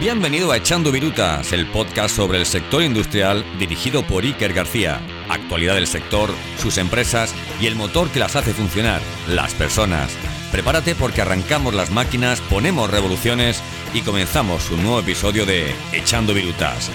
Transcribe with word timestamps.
Bienvenido 0.00 0.50
a 0.50 0.56
Echando 0.56 0.90
Virutas, 0.90 1.52
el 1.52 1.66
podcast 1.66 2.16
sobre 2.16 2.38
el 2.38 2.46
sector 2.46 2.82
industrial 2.82 3.44
dirigido 3.58 4.02
por 4.02 4.24
Iker 4.24 4.54
García. 4.54 4.98
Actualidad 5.28 5.74
del 5.74 5.86
sector, 5.86 6.30
sus 6.56 6.78
empresas 6.78 7.34
y 7.60 7.66
el 7.66 7.76
motor 7.76 8.08
que 8.08 8.18
las 8.18 8.34
hace 8.34 8.54
funcionar, 8.54 9.02
las 9.28 9.52
personas. 9.52 10.16
Prepárate 10.50 10.94
porque 10.94 11.20
arrancamos 11.20 11.74
las 11.74 11.90
máquinas, 11.90 12.40
ponemos 12.40 12.90
revoluciones 12.90 13.62
y 13.92 14.00
comenzamos 14.00 14.70
un 14.70 14.82
nuevo 14.82 15.00
episodio 15.00 15.44
de 15.44 15.66
Echando 15.92 16.32
Virutas. 16.32 16.90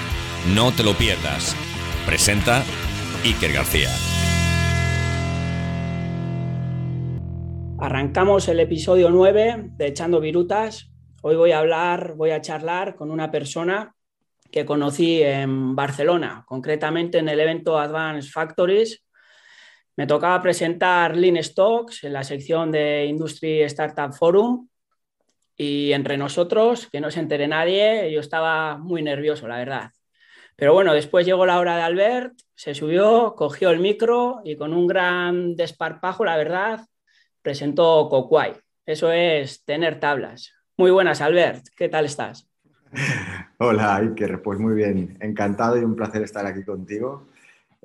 No 0.55 0.71
te 0.71 0.83
lo 0.83 0.93
pierdas. 0.93 1.55
Presenta 2.07 2.63
Iker 3.23 3.53
García. 3.53 3.89
Arrancamos 7.77 8.47
el 8.47 8.59
episodio 8.61 9.11
9 9.11 9.69
de 9.77 9.87
Echando 9.87 10.19
Virutas, 10.19 10.89
Hoy 11.27 11.35
voy 11.35 11.53
a 11.53 11.57
hablar, 11.57 12.13
voy 12.13 12.29
a 12.29 12.39
charlar 12.39 12.95
con 12.95 13.09
una 13.09 13.31
persona 13.31 13.95
que 14.51 14.63
conocí 14.63 15.23
en 15.23 15.75
Barcelona, 15.75 16.43
concretamente 16.45 17.17
en 17.17 17.27
el 17.27 17.39
evento 17.39 17.79
Advanced 17.79 18.29
Factories. 18.29 19.03
Me 19.95 20.05
tocaba 20.05 20.39
presentar 20.39 21.17
Lean 21.17 21.43
Stocks 21.43 22.03
en 22.03 22.13
la 22.13 22.23
sección 22.23 22.71
de 22.71 23.07
Industry 23.07 23.63
Startup 23.63 24.13
Forum 24.13 24.67
y 25.57 25.93
entre 25.93 26.15
nosotros, 26.15 26.89
que 26.91 27.01
no 27.01 27.09
se 27.09 27.21
entere 27.21 27.47
nadie, 27.47 28.11
yo 28.11 28.19
estaba 28.19 28.77
muy 28.77 29.01
nervioso, 29.01 29.47
la 29.47 29.57
verdad. 29.57 29.89
Pero 30.55 30.75
bueno, 30.75 30.93
después 30.93 31.25
llegó 31.25 31.47
la 31.47 31.57
hora 31.57 31.75
de 31.75 31.81
Albert, 31.81 32.33
se 32.53 32.75
subió, 32.75 33.33
cogió 33.35 33.71
el 33.71 33.79
micro 33.79 34.41
y 34.43 34.57
con 34.57 34.75
un 34.75 34.85
gran 34.85 35.55
desparpajo, 35.55 36.23
la 36.23 36.37
verdad, 36.37 36.81
presentó 37.41 38.09
Coquay. 38.09 38.53
Eso 38.85 39.11
es 39.11 39.65
tener 39.65 39.99
tablas. 39.99 40.51
Muy 40.77 40.91
buenas, 40.91 41.21
Albert. 41.21 41.67
¿Qué 41.77 41.87
tal 41.87 42.03
estás? 42.03 42.49
Hola, 43.59 43.95
Iker. 43.95 44.41
Pues 44.41 44.59
muy 44.59 44.73
bien. 44.73 45.17
Encantado 45.21 45.79
y 45.79 45.85
un 45.85 45.95
placer 45.95 46.21
estar 46.21 46.45
aquí 46.45 46.63
contigo. 46.63 47.29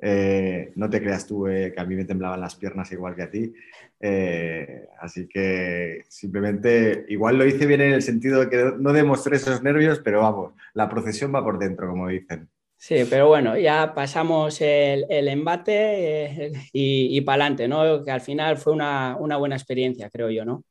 Eh, 0.01 0.73
no 0.75 0.89
te 0.89 0.99
creas 0.99 1.25
tú 1.25 1.47
eh, 1.47 1.71
que 1.73 1.79
a 1.79 1.85
mí 1.85 1.95
me 1.95 2.03
temblaban 2.03 2.41
las 2.41 2.55
piernas 2.55 2.91
igual 2.91 3.15
que 3.15 3.21
a 3.21 3.31
ti. 3.31 3.53
Eh, 3.97 4.89
así 4.99 5.29
que 5.29 6.03
simplemente, 6.09 7.05
igual 7.07 7.37
lo 7.37 7.45
hice 7.45 7.65
bien 7.65 7.79
en 7.79 7.93
el 7.93 8.01
sentido 8.01 8.41
de 8.41 8.49
que 8.49 8.73
no 8.77 8.91
demostré 8.91 9.37
esos 9.37 9.63
nervios, 9.63 10.01
pero 10.03 10.21
vamos, 10.21 10.53
la 10.73 10.89
procesión 10.89 11.33
va 11.33 11.43
por 11.43 11.59
dentro, 11.59 11.87
como 11.87 12.09
dicen. 12.09 12.49
Sí, 12.75 13.05
pero 13.09 13.27
bueno, 13.27 13.57
ya 13.57 13.93
pasamos 13.93 14.59
el, 14.59 15.05
embate 15.29 16.51
y, 16.73 17.15
y 17.15 17.21
para 17.21 17.43
adelante, 17.43 17.67
¿no? 17.69 18.03
Que 18.03 18.11
al 18.11 18.21
final 18.21 18.57
fue 18.57 18.73
una, 18.73 19.15
una 19.17 19.37
buena 19.37 19.55
experiencia, 19.55 20.09
creo 20.09 20.31
yo, 20.31 20.43
¿no? 20.43 20.63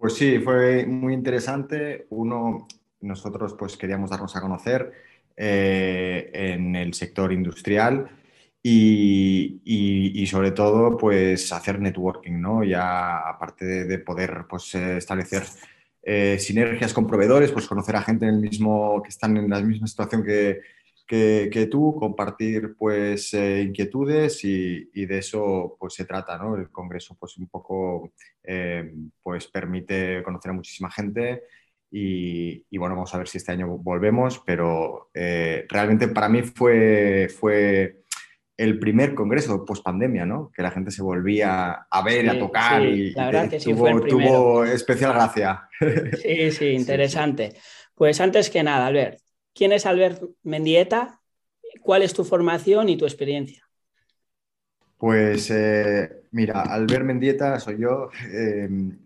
Pues 0.00 0.14
sí, 0.14 0.38
fue 0.38 0.86
muy 0.86 1.12
interesante. 1.12 2.06
Uno, 2.08 2.66
nosotros 3.02 3.54
pues 3.58 3.76
queríamos 3.76 4.08
darnos 4.08 4.34
a 4.34 4.40
conocer 4.40 4.92
eh, 5.36 6.30
en 6.32 6.74
el 6.74 6.94
sector 6.94 7.30
industrial 7.34 8.08
y, 8.62 10.26
sobre 10.26 10.52
todo 10.52 10.96
pues 10.96 11.52
hacer 11.52 11.80
networking, 11.80 12.40
¿no? 12.40 12.64
Ya 12.64 13.18
aparte 13.28 13.66
de, 13.84 13.98
poder 13.98 14.46
pues 14.48 14.74
eh, 14.74 14.96
establecer 14.96 15.42
eh, 16.02 16.38
sinergias 16.38 16.94
con 16.94 17.06
proveedores, 17.06 17.52
pues 17.52 17.66
conocer 17.66 17.96
a 17.96 18.02
gente 18.02 18.24
en 18.24 18.36
el 18.36 18.40
mismo, 18.40 19.02
que 19.02 19.10
están 19.10 19.36
en 19.36 19.50
la 19.50 19.60
misma 19.60 19.86
situación 19.86 20.24
que, 20.24 20.60
que, 21.10 21.66
tú, 21.68 21.96
compartir 21.98 22.76
pues 22.78 23.34
eh, 23.34 23.62
inquietudes 23.62 24.44
y, 24.44 25.06
de 25.06 25.18
eso 25.18 25.76
pues 25.78 25.94
se 25.94 26.04
trata, 26.04 26.38
¿no? 26.38 26.54
El 26.54 26.70
congreso 26.70 27.16
pues 27.18 27.36
un 27.36 27.48
poco 27.48 28.12
eh, 28.44 28.94
pues 29.20 29.48
permite 29.48 30.22
conocer 30.22 30.52
a 30.52 30.54
muchísima 30.54 30.88
gente 30.88 31.42
y, 31.90 32.78
bueno, 32.78 32.94
vamos 32.94 33.12
a 33.12 33.18
ver 33.18 33.26
si 33.26 33.38
este 33.38 33.50
año 33.50 33.66
volvemos, 33.66 34.40
pero 34.46 35.10
eh, 35.12 35.66
realmente 35.68 36.06
para 36.06 36.28
mí 36.28 36.42
fue, 36.42 37.26
fue 37.28 38.04
el 38.56 38.78
primer 38.78 39.12
congreso 39.12 39.64
post 39.64 39.82
pandemia, 39.82 40.24
¿no? 40.24 40.52
Que 40.54 40.62
la 40.62 40.70
gente 40.70 40.92
se 40.92 41.02
volvía 41.02 41.86
a 41.90 42.02
ver, 42.04 42.30
a 42.30 42.38
tocar 42.38 42.84
y, 42.84 43.12
tuvo, 43.12 44.64
especial 44.64 45.12
gracia. 45.12 45.68
Sí, 46.22 46.52
sí, 46.52 46.66
interesante. 46.66 47.56
Pues 47.96 48.20
antes 48.20 48.48
que 48.48 48.62
nada, 48.62 48.86
Albert, 48.86 49.18
¿Quién 49.60 49.72
es 49.72 49.84
Albert 49.84 50.22
Mendieta? 50.42 51.20
¿Cuál 51.82 52.00
es 52.00 52.14
tu 52.14 52.24
formación 52.24 52.88
y 52.88 52.96
tu 52.96 53.04
experiencia? 53.04 53.68
Pues 54.96 55.50
eh, 55.50 56.22
mira, 56.30 56.62
Albert 56.62 57.04
Mendieta 57.04 57.60
soy 57.60 57.76
yo, 57.76 58.08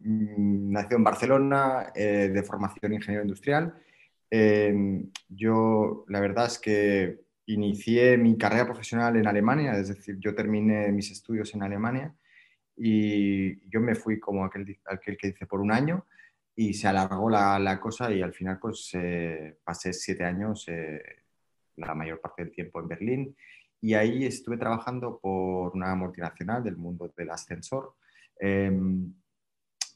nació 0.04 0.96
en 0.96 1.02
Barcelona, 1.02 1.90
eh, 1.92 2.30
de 2.32 2.42
formación 2.44 2.92
ingeniero 2.92 3.24
industrial. 3.24 3.74
Em, 4.30 5.10
yo 5.28 6.04
la 6.06 6.20
verdad 6.20 6.46
es 6.46 6.60
que 6.60 7.18
inicié 7.46 8.16
mi 8.16 8.38
carrera 8.38 8.64
profesional 8.64 9.16
en 9.16 9.26
Alemania, 9.26 9.76
es 9.76 9.88
decir, 9.88 10.18
yo 10.20 10.36
terminé 10.36 10.92
mis 10.92 11.10
estudios 11.10 11.52
en 11.56 11.64
Alemania 11.64 12.14
y 12.76 13.68
yo 13.68 13.80
me 13.80 13.96
fui 13.96 14.20
como 14.20 14.44
aquel, 14.44 14.78
aquel 14.84 15.16
que 15.16 15.32
dice 15.32 15.46
por 15.46 15.60
un 15.60 15.72
año 15.72 16.06
y 16.56 16.74
se 16.74 16.88
alargó 16.88 17.28
la, 17.28 17.58
la 17.58 17.80
cosa 17.80 18.12
y 18.12 18.22
al 18.22 18.32
final 18.32 18.58
pues 18.60 18.90
eh, 18.94 19.58
pasé 19.64 19.92
siete 19.92 20.24
años, 20.24 20.64
eh, 20.68 21.02
la 21.76 21.94
mayor 21.94 22.20
parte 22.20 22.44
del 22.44 22.52
tiempo 22.52 22.80
en 22.80 22.88
Berlín 22.88 23.36
y 23.84 23.92
ahí 23.92 24.24
estuve 24.24 24.56
trabajando 24.56 25.18
por 25.20 25.74
una 25.74 25.94
multinacional 25.94 26.64
del 26.64 26.78
mundo 26.78 27.12
del 27.14 27.28
ascensor. 27.28 27.96
Em, 28.40 29.12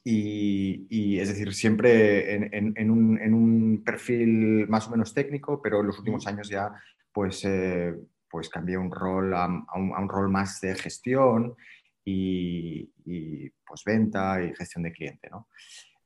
y, 0.04 0.86
y, 0.90 1.18
es 1.18 1.28
decir, 1.28 1.54
siempre 1.54 2.34
en, 2.34 2.74
en, 2.76 2.90
un, 2.90 3.18
en, 3.18 3.32
un, 3.32 3.82
perfil 3.82 4.68
más 4.68 4.86
o 4.88 4.90
menos 4.90 5.14
técnico, 5.14 5.62
pero 5.62 5.80
en 5.80 5.86
los 5.86 5.98
últimos 5.98 6.26
años 6.26 6.50
ya 6.50 6.70
pues, 7.10 7.42
eh, 7.46 7.94
pues 8.30 8.50
cambié 8.50 8.76
un 8.76 8.90
rol 8.90 9.32
a, 9.34 9.46
un, 9.46 9.94
a, 9.94 10.00
un, 10.00 10.08
rol 10.08 10.28
más 10.30 10.60
de 10.60 10.74
gestión 10.74 11.56
y, 12.04 12.92
y, 13.06 13.48
pues 13.66 13.84
venta 13.86 14.42
y 14.42 14.54
gestión 14.54 14.82
de 14.82 14.92
cliente. 14.92 15.30
¿no? 15.30 15.48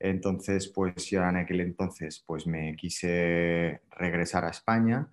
Entonces, 0.05 0.69
pues 0.69 1.07
yo 1.07 1.23
en 1.23 1.37
aquel 1.37 1.61
entonces 1.61 2.25
pues 2.27 2.45
me 2.47 2.75
quise 2.75 3.83
regresar 3.91 4.45
a 4.45 4.51
España, 4.51 5.09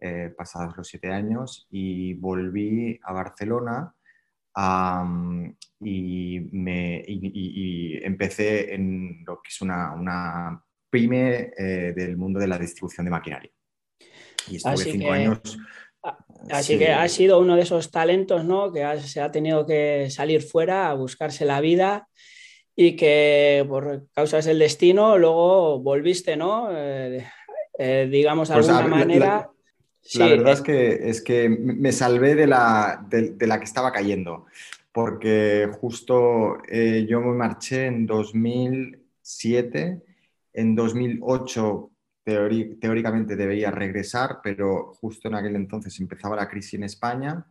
eh, 0.00 0.32
pasados 0.34 0.74
los 0.78 0.88
siete 0.88 1.12
años, 1.12 1.66
y 1.70 2.14
volví 2.14 2.98
a 3.02 3.12
Barcelona 3.12 3.94
y, 5.80 6.40
me, 6.52 7.04
empecé 8.02 8.74
en 8.74 9.22
lo 9.26 9.42
que 9.42 9.48
es 9.48 9.60
una, 9.60 9.92
una 9.92 10.64
pyme 10.88 11.52
eh, 11.56 11.92
del 11.94 12.16
mundo 12.16 12.40
de 12.40 12.48
la 12.48 12.58
distribución 12.58 13.04
de 13.04 13.10
maquinaria. 13.10 13.50
Y 14.48 14.56
estuve 14.56 14.76
cinco 14.76 15.12
años... 15.12 15.58
Así 16.50 16.78
que 16.78 16.88
ha 16.88 17.06
sido 17.08 17.38
uno 17.38 17.56
de 17.56 17.62
esos 17.62 17.90
talentos 17.90 18.42
¿no? 18.46 18.72
que 18.72 18.98
se 19.00 19.20
ha 19.20 19.30
tenido 19.30 19.66
que 19.66 20.08
salir 20.08 20.40
fuera 20.40 20.88
a 20.88 20.94
buscarse 20.94 21.44
la 21.44 21.60
vida 21.60 22.08
y 22.82 22.96
que 22.96 23.66
por 23.68 24.06
causas 24.14 24.46
del 24.46 24.58
destino 24.58 25.18
luego 25.18 25.80
volviste, 25.80 26.34
¿no? 26.34 26.70
Eh, 26.74 27.26
eh, 27.78 28.08
digamos, 28.10 28.48
de 28.48 28.54
pues, 28.54 28.70
alguna 28.70 28.96
manera. 28.96 29.50
La, 30.14 30.26
verdad 30.28 30.54
es 30.54 30.62
que, 30.62 31.10
es 31.10 31.20
que 31.20 31.50
me 31.50 31.92
salvé 31.92 32.34
de 32.34 32.46
la, 32.46 33.06
de, 33.06 33.46
la 33.46 33.58
que 33.58 33.66
estaba 33.66 33.92
cayendo, 33.92 34.46
porque 34.92 35.68
justo 35.78 36.56
eh, 36.70 37.06
yo 37.06 37.20
me 37.20 37.34
marché 37.34 37.84
en 37.84 38.06
2007, 38.06 40.02
en 40.54 40.74
2008 40.74 41.90
teóricamente 42.24 43.36
debía 43.36 43.70
regresar, 43.70 44.38
pero 44.42 44.94
justo 44.94 45.28
en 45.28 45.34
aquel 45.34 45.54
entonces 45.56 46.00
empezaba 46.00 46.34
la 46.34 46.48
crisis 46.48 46.74
en 46.74 46.84
España 46.84 47.44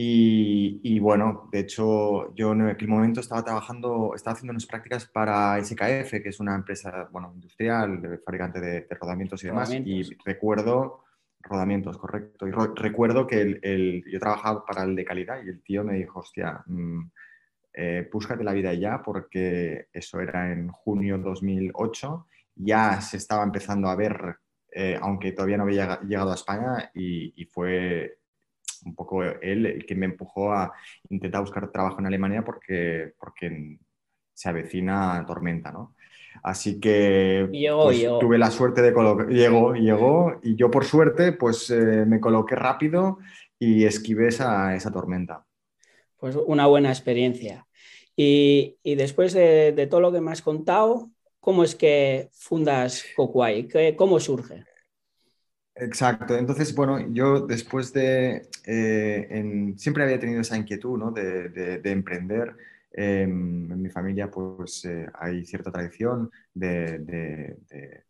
y, 0.00 0.98
bueno, 1.00 1.48
de 1.50 1.60
hecho, 1.60 2.34
yo 2.34 2.52
en 2.52 2.68
aquel 2.68 2.88
momento 2.88 3.20
estaba 3.20 3.44
trabajando, 3.44 4.12
estaba 4.14 4.34
haciendo 4.34 4.52
unas 4.52 4.66
prácticas 4.66 5.06
para 5.06 5.62
SKF, 5.62 6.22
que 6.22 6.28
es 6.28 6.40
una 6.40 6.54
empresa 6.54 7.08
bueno, 7.10 7.32
industrial, 7.34 8.20
fabricante 8.24 8.60
de, 8.60 8.86
rodamientos 9.00 9.42
y 9.42 9.46
demás. 9.46 9.72
Y 9.72 10.02
recuerdo, 10.24 11.04
rodamientos, 11.40 11.98
correcto. 11.98 12.46
Y 12.46 12.52
recuerdo 12.76 13.26
que 13.26 13.58
el, 13.62 14.04
yo 14.10 14.20
trabajaba 14.20 14.64
para 14.64 14.84
el 14.84 14.94
de 14.94 15.04
calidad 15.04 15.42
y 15.44 15.48
el 15.48 15.62
tío 15.62 15.84
me 15.84 15.94
dijo, 15.94 16.20
hostia, 16.20 16.62
mmm, 16.66 17.02
búscate 18.12 18.44
la 18.44 18.52
vida 18.52 18.74
ya, 18.74 19.02
porque 19.02 19.88
eso 19.92 20.20
era 20.20 20.52
en 20.52 20.68
junio 20.68 21.18
2008. 21.18 22.26
Ya 22.56 23.00
se 23.00 23.16
estaba 23.16 23.42
empezando 23.42 23.88
a 23.88 23.96
ver, 23.96 24.36
eh, 24.70 24.98
aunque 25.00 25.32
todavía 25.32 25.56
no 25.56 25.64
había 25.64 26.00
llegado 26.02 26.30
a 26.30 26.34
España, 26.34 26.90
y, 26.94 27.32
y 27.40 27.46
fue 27.46 28.17
un 28.84 28.94
poco 28.94 29.22
él 29.22 29.66
el 29.66 29.86
que 29.86 29.94
me 29.94 30.06
empujó 30.06 30.52
a 30.52 30.72
intentar 31.08 31.40
buscar 31.40 31.70
trabajo 31.70 31.98
en 32.00 32.06
Alemania 32.06 32.44
porque, 32.44 33.12
porque 33.18 33.78
se 34.34 34.48
avecina 34.48 35.24
tormenta, 35.26 35.72
¿no? 35.72 35.94
Así 36.42 36.78
que 36.78 37.48
pues, 37.50 38.06
tuve 38.20 38.38
la 38.38 38.50
suerte 38.50 38.82
de 38.82 38.92
colocar, 38.92 39.28
llegó, 39.28 39.74
llegó 39.74 40.38
y 40.42 40.54
yo 40.56 40.70
por 40.70 40.84
suerte 40.84 41.32
pues 41.32 41.70
eh, 41.70 42.04
me 42.06 42.20
coloqué 42.20 42.54
rápido 42.54 43.18
y 43.58 43.84
esquivé 43.84 44.28
esa, 44.28 44.74
esa, 44.76 44.92
tormenta. 44.92 45.44
Pues 46.16 46.36
una 46.36 46.66
buena 46.66 46.90
experiencia. 46.90 47.66
Y, 48.14 48.76
y 48.82 48.94
después 48.94 49.32
de, 49.32 49.72
de, 49.72 49.86
todo 49.86 50.00
lo 50.00 50.12
que 50.12 50.20
me 50.20 50.30
has 50.30 50.42
contado, 50.42 51.10
cómo 51.40 51.64
es 51.64 51.74
que 51.74 52.28
fundas 52.32 53.04
Coquay, 53.16 53.68
cómo 53.96 54.20
surge. 54.20 54.64
Exacto. 55.80 56.36
Entonces, 56.36 56.74
bueno, 56.74 56.98
yo 57.12 57.46
después 57.46 57.92
de, 57.92 58.48
eh, 58.66 59.74
siempre 59.76 60.02
había 60.02 60.18
tenido 60.18 60.40
esa 60.40 60.56
inquietud 60.56 60.98
¿no? 60.98 61.12
de, 61.12 61.80
emprender. 61.84 62.56
Em, 62.90 63.70
en 63.70 63.82
mi 63.82 63.90
familia 63.90 64.30
pues 64.30 64.84
eh, 64.86 65.06
hay 65.14 65.44
cierta 65.44 65.70
tradición 65.70 66.30
de, 66.54 67.56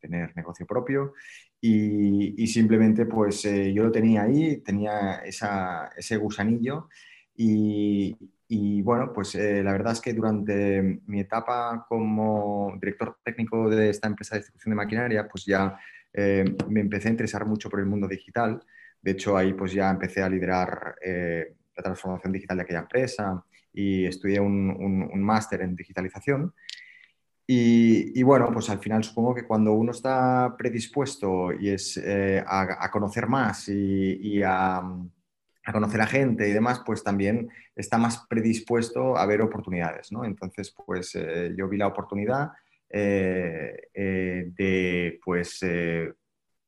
tener 0.01 0.35
negocio 0.37 0.65
propio 0.67 1.13
y, 1.61 2.47
simplemente 2.47 3.05
pues 3.05 3.45
eh, 3.45 3.73
yo 3.75 3.83
lo 3.83 3.91
tenía 3.93 4.23
ahí, 4.23 4.59
tenía 4.59 5.23
ese 5.25 6.17
gusanillo 6.17 6.89
y, 7.37 8.17
y 8.47 8.81
bueno, 8.83 9.13
pues 9.13 9.35
la 9.35 9.73
verdad 9.73 9.93
es 9.93 10.01
que 10.01 10.15
durante 10.15 11.01
mi 11.07 11.21
etapa 11.21 11.85
como 11.89 12.73
director 12.81 13.19
técnico 13.25 13.69
de 13.69 13.91
esta 13.91 14.09
empresa 14.09 14.37
de 14.37 14.41
distribución 14.41 14.71
de 14.71 14.77
maquinaria 14.77 15.29
pues 15.29 15.45
ya 15.45 15.77
eh, 16.13 16.45
me 16.69 16.81
empecé 16.81 17.09
a 17.09 17.13
interesar 17.13 17.45
mucho 17.45 17.69
por 17.69 17.81
el 17.81 17.87
mundo 17.87 18.09
digital. 18.09 18.63
De 19.01 19.13
hecho, 19.13 19.37
ahí 19.37 19.53
pues 19.53 19.73
ya 19.73 19.91
empecé 19.91 20.23
a 20.23 20.29
liderar 20.29 20.97
eh, 21.01 21.55
la 21.77 21.83
transformación 21.83 22.33
digital 22.33 22.57
de 22.57 22.63
aquella 22.65 22.81
empresa 22.81 23.45
y 23.73 24.07
estudié 24.07 24.41
un, 24.41 25.23
máster 25.23 25.63
en 25.63 25.77
digitalización. 25.77 26.55
Y, 27.51 28.23
bueno, 28.25 28.51
pues 28.53 28.69
al 28.69 28.79
final 28.79 29.03
supongo 29.03 29.35
que 29.35 29.47
cuando 29.47 29.73
uno 29.73 29.93
está 29.93 30.55
predispuesto 30.59 31.51
y 31.55 31.71
es 31.71 31.97
eh, 31.97 32.45
a, 32.47 32.91
conocer 32.91 33.27
más 33.27 33.71
y, 33.71 34.43
a, 34.45 34.83
conocer 35.73 36.01
a 36.03 36.07
gente 36.07 36.47
y 36.47 36.53
demás, 36.53 36.83
pues 36.85 37.03
también 37.03 37.49
está 37.75 37.97
más 37.97 38.27
predispuesto 38.29 39.17
a 39.17 39.25
ver 39.25 39.41
oportunidades, 39.41 40.13
¿no? 40.13 40.27
Entonces, 40.27 40.75
pues 40.85 41.17
yo 41.57 41.69
vi 41.69 41.79
la 41.79 41.87
oportunidad 41.87 42.51
de 42.91 44.55
pues, 45.25 45.63
eh, 45.63 46.13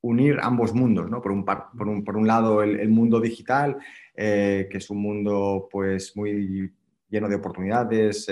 unir 0.02 0.38
ambos 0.40 0.74
mundos, 0.74 1.10
¿no? 1.10 1.20
por, 1.20 1.32
un, 1.32 1.44
por, 1.44 1.88
un, 1.88 2.04
por, 2.04 2.16
un, 2.16 2.26
lado 2.26 2.62
el, 2.62 2.88
mundo 2.88 3.20
digital, 3.20 3.78
que 4.14 4.68
es 4.70 4.90
un 4.90 4.98
mundo 5.02 5.68
pues, 5.70 6.16
muy 6.16 6.72
lleno 7.08 7.28
de 7.28 7.36
oportunidades, 7.36 8.26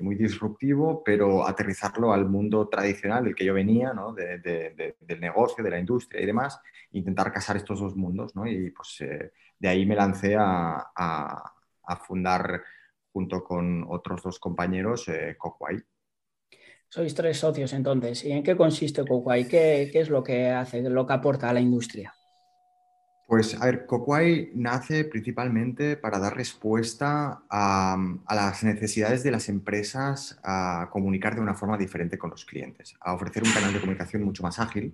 muy 0.00 0.14
disruptivo, 0.16 1.02
pero 1.04 1.46
aterrizarlo 1.46 2.12
al 2.12 2.28
mundo 2.28 2.68
tradicional 2.68 3.24
del 3.24 3.34
que 3.34 3.44
yo 3.44 3.54
venía, 3.54 3.92
¿no? 3.92 4.12
del 4.12 5.20
negocio, 5.20 5.64
de 5.64 5.70
la 5.70 5.78
industria 5.78 6.22
y 6.22 6.26
demás, 6.26 6.60
intentar 6.92 7.32
casar 7.32 7.56
estos 7.56 7.80
dos 7.80 7.96
mundos. 7.96 8.36
¿no? 8.36 8.46
Y 8.46 8.70
pues 8.70 8.98
de 9.58 9.68
ahí 9.68 9.84
me 9.86 9.96
lancé 9.96 10.36
a, 10.36 10.90
a, 10.94 11.52
a 11.90 11.96
fundar 11.96 12.62
junto 13.12 13.42
con 13.42 13.84
otros 13.88 14.22
dos 14.22 14.38
compañeros 14.38 15.08
eh, 15.08 15.36
sois 16.90 17.14
tres 17.14 17.38
socios 17.38 17.72
entonces. 17.72 18.24
¿Y 18.24 18.32
en 18.32 18.42
qué 18.42 18.56
consiste 18.56 19.04
Coquay? 19.04 19.46
¿Qué, 19.46 19.88
¿Qué, 19.92 20.00
es 20.00 20.10
lo 20.10 20.22
que 20.22 20.50
hace, 20.50 20.82
lo 20.82 21.06
que 21.06 21.12
aporta 21.12 21.48
a 21.48 21.52
la 21.52 21.60
industria? 21.60 22.12
Pues 23.26 23.54
a 23.54 23.64
ver, 23.64 23.86
Coquay 23.86 24.50
nace 24.54 25.04
principalmente 25.04 25.96
para 25.96 26.18
dar 26.18 26.36
respuesta 26.36 27.44
a, 27.48 27.96
las 28.28 28.64
necesidades 28.64 29.22
de 29.22 29.30
las 29.30 29.48
empresas 29.48 30.40
a 30.42 30.88
comunicar 30.90 31.36
de 31.36 31.40
una 31.40 31.54
forma 31.54 31.78
diferente 31.78 32.18
con 32.18 32.30
los 32.30 32.44
clientes, 32.44 32.96
a 33.00 33.14
ofrecer 33.14 33.44
un 33.44 33.52
canal 33.52 33.72
de 33.72 33.78
comunicación 33.78 34.24
mucho 34.24 34.42
más 34.42 34.58
ágil 34.58 34.92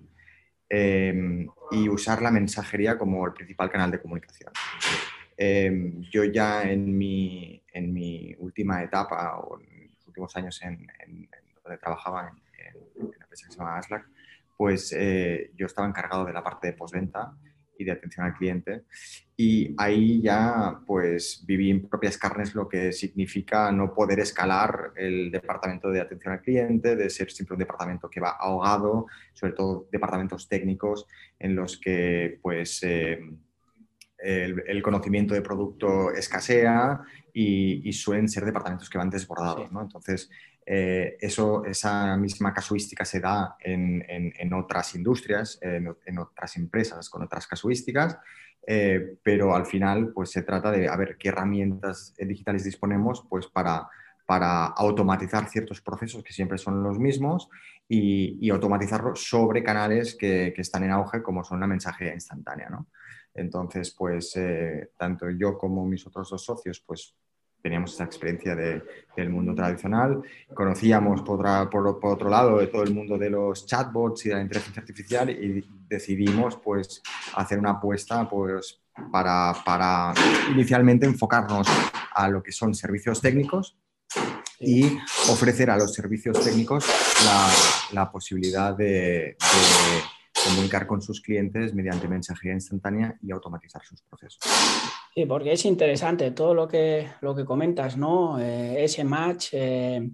em, 0.69 1.47
y 1.71 1.89
usar 1.89 2.21
la 2.21 2.29
mensajería 2.29 2.95
como 2.95 3.25
el 3.25 3.33
principal 3.33 3.71
canal 3.71 3.89
de 3.89 3.99
comunicación. 3.99 4.51
Em, 5.35 6.03
yo 6.11 6.23
ya 6.23 6.61
en 6.61 6.95
mi, 6.95 7.63
en 7.73 7.91
mi 7.91 8.35
última 8.37 8.83
etapa 8.83 9.39
o 9.39 9.59
en 9.59 9.89
los 9.95 10.07
últimos 10.07 10.35
años 10.35 10.61
en 10.61 10.87
donde 11.67 11.79
trabajaba 11.79 12.29
en, 12.29 12.37
una 12.95 13.15
empresa 13.15 13.45
que 13.45 13.51
se 13.53 13.59
llama 13.59 13.81
pues 14.57 14.91
eh, 14.97 15.51
yo 15.55 15.67
estaba 15.67 15.87
encargado 15.87 16.25
de 16.25 16.33
la 16.33 16.43
parte 16.43 16.67
de 16.67 16.73
postventa 16.73 17.31
y 17.77 17.85
de 17.85 17.91
atención 17.91 18.25
al 18.25 18.33
cliente. 18.33 18.85
Y 19.35 19.75
ahí 19.77 20.19
ya 20.19 20.79
pues 20.87 21.43
viví 21.45 21.69
en 21.69 21.87
propias 21.87 22.17
carnes 22.17 22.55
lo 22.55 22.67
que 22.67 22.91
significa 22.91 23.71
no 23.71 23.93
poder 23.93 24.19
escalar 24.19 24.93
el 24.95 25.29
departamento 25.29 25.89
de 25.89 26.01
atención 26.01 26.33
al 26.33 26.41
cliente, 26.41 26.95
de 26.95 27.09
ser 27.11 27.29
siempre 27.31 27.53
un 27.53 27.59
departamento 27.59 28.09
que 28.09 28.19
va 28.19 28.31
ahogado, 28.31 29.05
sobre 29.33 29.53
todo 29.53 29.87
departamentos 29.91 30.47
técnicos 30.47 31.05
en 31.37 31.55
los 31.55 31.77
que 31.77 32.39
pues 32.41 32.81
eh, 32.81 33.19
el, 34.17 34.81
conocimiento 34.81 35.35
de 35.35 35.41
producto 35.41 36.11
escasea 36.11 37.01
y, 37.31 37.93
suelen 37.93 38.27
ser 38.27 38.43
departamentos 38.45 38.89
que 38.89 38.97
van 38.97 39.11
desbordados. 39.11 39.71
¿no? 39.71 39.81
Entonces, 39.83 40.31
eh, 40.69 41.15
eso, 41.21 41.63
esa 41.63 42.17
misma 42.17 42.53
casuística 42.53 43.05
se 43.05 43.21
da 43.21 43.55
en, 43.61 44.03
en, 44.05 44.53
otras 44.53 44.95
industrias, 44.95 45.57
en, 45.61 46.19
otras 46.19 46.57
empresas 46.57 47.09
con 47.09 47.23
otras 47.23 47.47
casuísticas, 47.47 48.17
eh, 48.65 49.15
pero 49.23 49.55
al 49.55 49.65
final 49.65 50.11
pues, 50.13 50.29
se 50.31 50.41
trata 50.41 50.69
de 50.71 50.93
ver 50.97 51.15
qué 51.17 51.29
herramientas 51.29 52.13
digitales 52.19 52.65
disponemos 52.65 53.25
pues, 53.29 53.47
para, 53.47 53.87
para 54.25 54.65
automatizar 54.65 55.47
ciertos 55.47 55.79
procesos 55.79 56.21
que 56.21 56.33
siempre 56.33 56.57
son 56.57 56.83
los 56.83 56.99
mismos 56.99 57.47
y, 57.87 58.37
y 58.45 58.49
automatizarlos 58.49 59.25
sobre 59.25 59.63
canales 59.63 60.15
que, 60.15 60.53
están 60.57 60.83
en 60.83 60.91
auge 60.91 61.23
como 61.23 61.45
son 61.45 61.61
la 61.61 61.67
mensajería 61.67 62.13
instantánea. 62.13 62.69
¿no? 62.69 62.87
Entonces, 63.33 63.95
pues 63.97 64.35
eh, 64.35 64.91
tanto 64.97 65.29
yo 65.29 65.57
como 65.57 65.85
mis 65.85 66.05
otros 66.05 66.29
dos 66.29 66.43
socios, 66.43 66.83
pues 66.85 67.15
teníamos 67.67 67.93
esa 67.93 68.05
experiencia 68.05 68.55
del 68.55 69.29
mundo 69.29 69.53
tradicional. 69.53 70.21
Conocíamos, 70.53 71.21
por, 71.21 71.45
otro 72.01 72.29
lado, 72.29 72.59
de 72.59 72.67
todo 72.67 72.83
el 72.83 72.93
mundo 72.93 73.17
de 73.17 73.29
los 73.29 73.65
chatbots 73.65 74.25
y 74.25 74.29
de 74.29 74.35
la 74.35 74.41
inteligencia 74.41 74.79
artificial 74.79 75.29
y 75.29 75.67
decidimos 75.89 76.55
pues, 76.63 77.01
hacer 77.35 77.59
una 77.59 77.71
apuesta 77.71 78.27
pues, 78.29 78.79
para, 79.11 79.53
para 79.65 80.13
inicialmente 80.49 81.05
enfocarnos 81.05 81.67
a 82.13 82.29
lo 82.29 82.41
que 82.41 82.53
son 82.53 82.73
servicios 82.73 83.19
técnicos 83.19 83.77
y 84.61 84.97
ofrecer 85.29 85.69
a 85.69 85.77
los 85.77 85.93
servicios 85.93 86.39
técnicos 86.41 86.85
la, 87.91 88.09
posibilidad 88.09 88.73
de 88.75 89.35
comunicar 90.45 90.87
con 90.87 91.01
sus 91.01 91.21
clientes 91.21 91.73
mediante 91.73 92.07
mensajería 92.07 92.53
instantánea 92.53 93.17
y 93.21 93.31
automatizar 93.31 93.83
sus 93.83 94.01
procesos. 94.01 94.39
Sí, 95.13 95.25
porque 95.25 95.53
es 95.53 95.65
interesante 95.65 96.31
todo 96.31 96.53
lo 96.53 96.67
que, 96.67 97.07
lo 97.21 97.35
que 97.35 97.45
comentas, 97.45 97.97
¿no? 97.97 98.39
Eh, 98.39 98.83
ese 98.83 99.03
match 99.03 99.49
eh, 99.53 100.09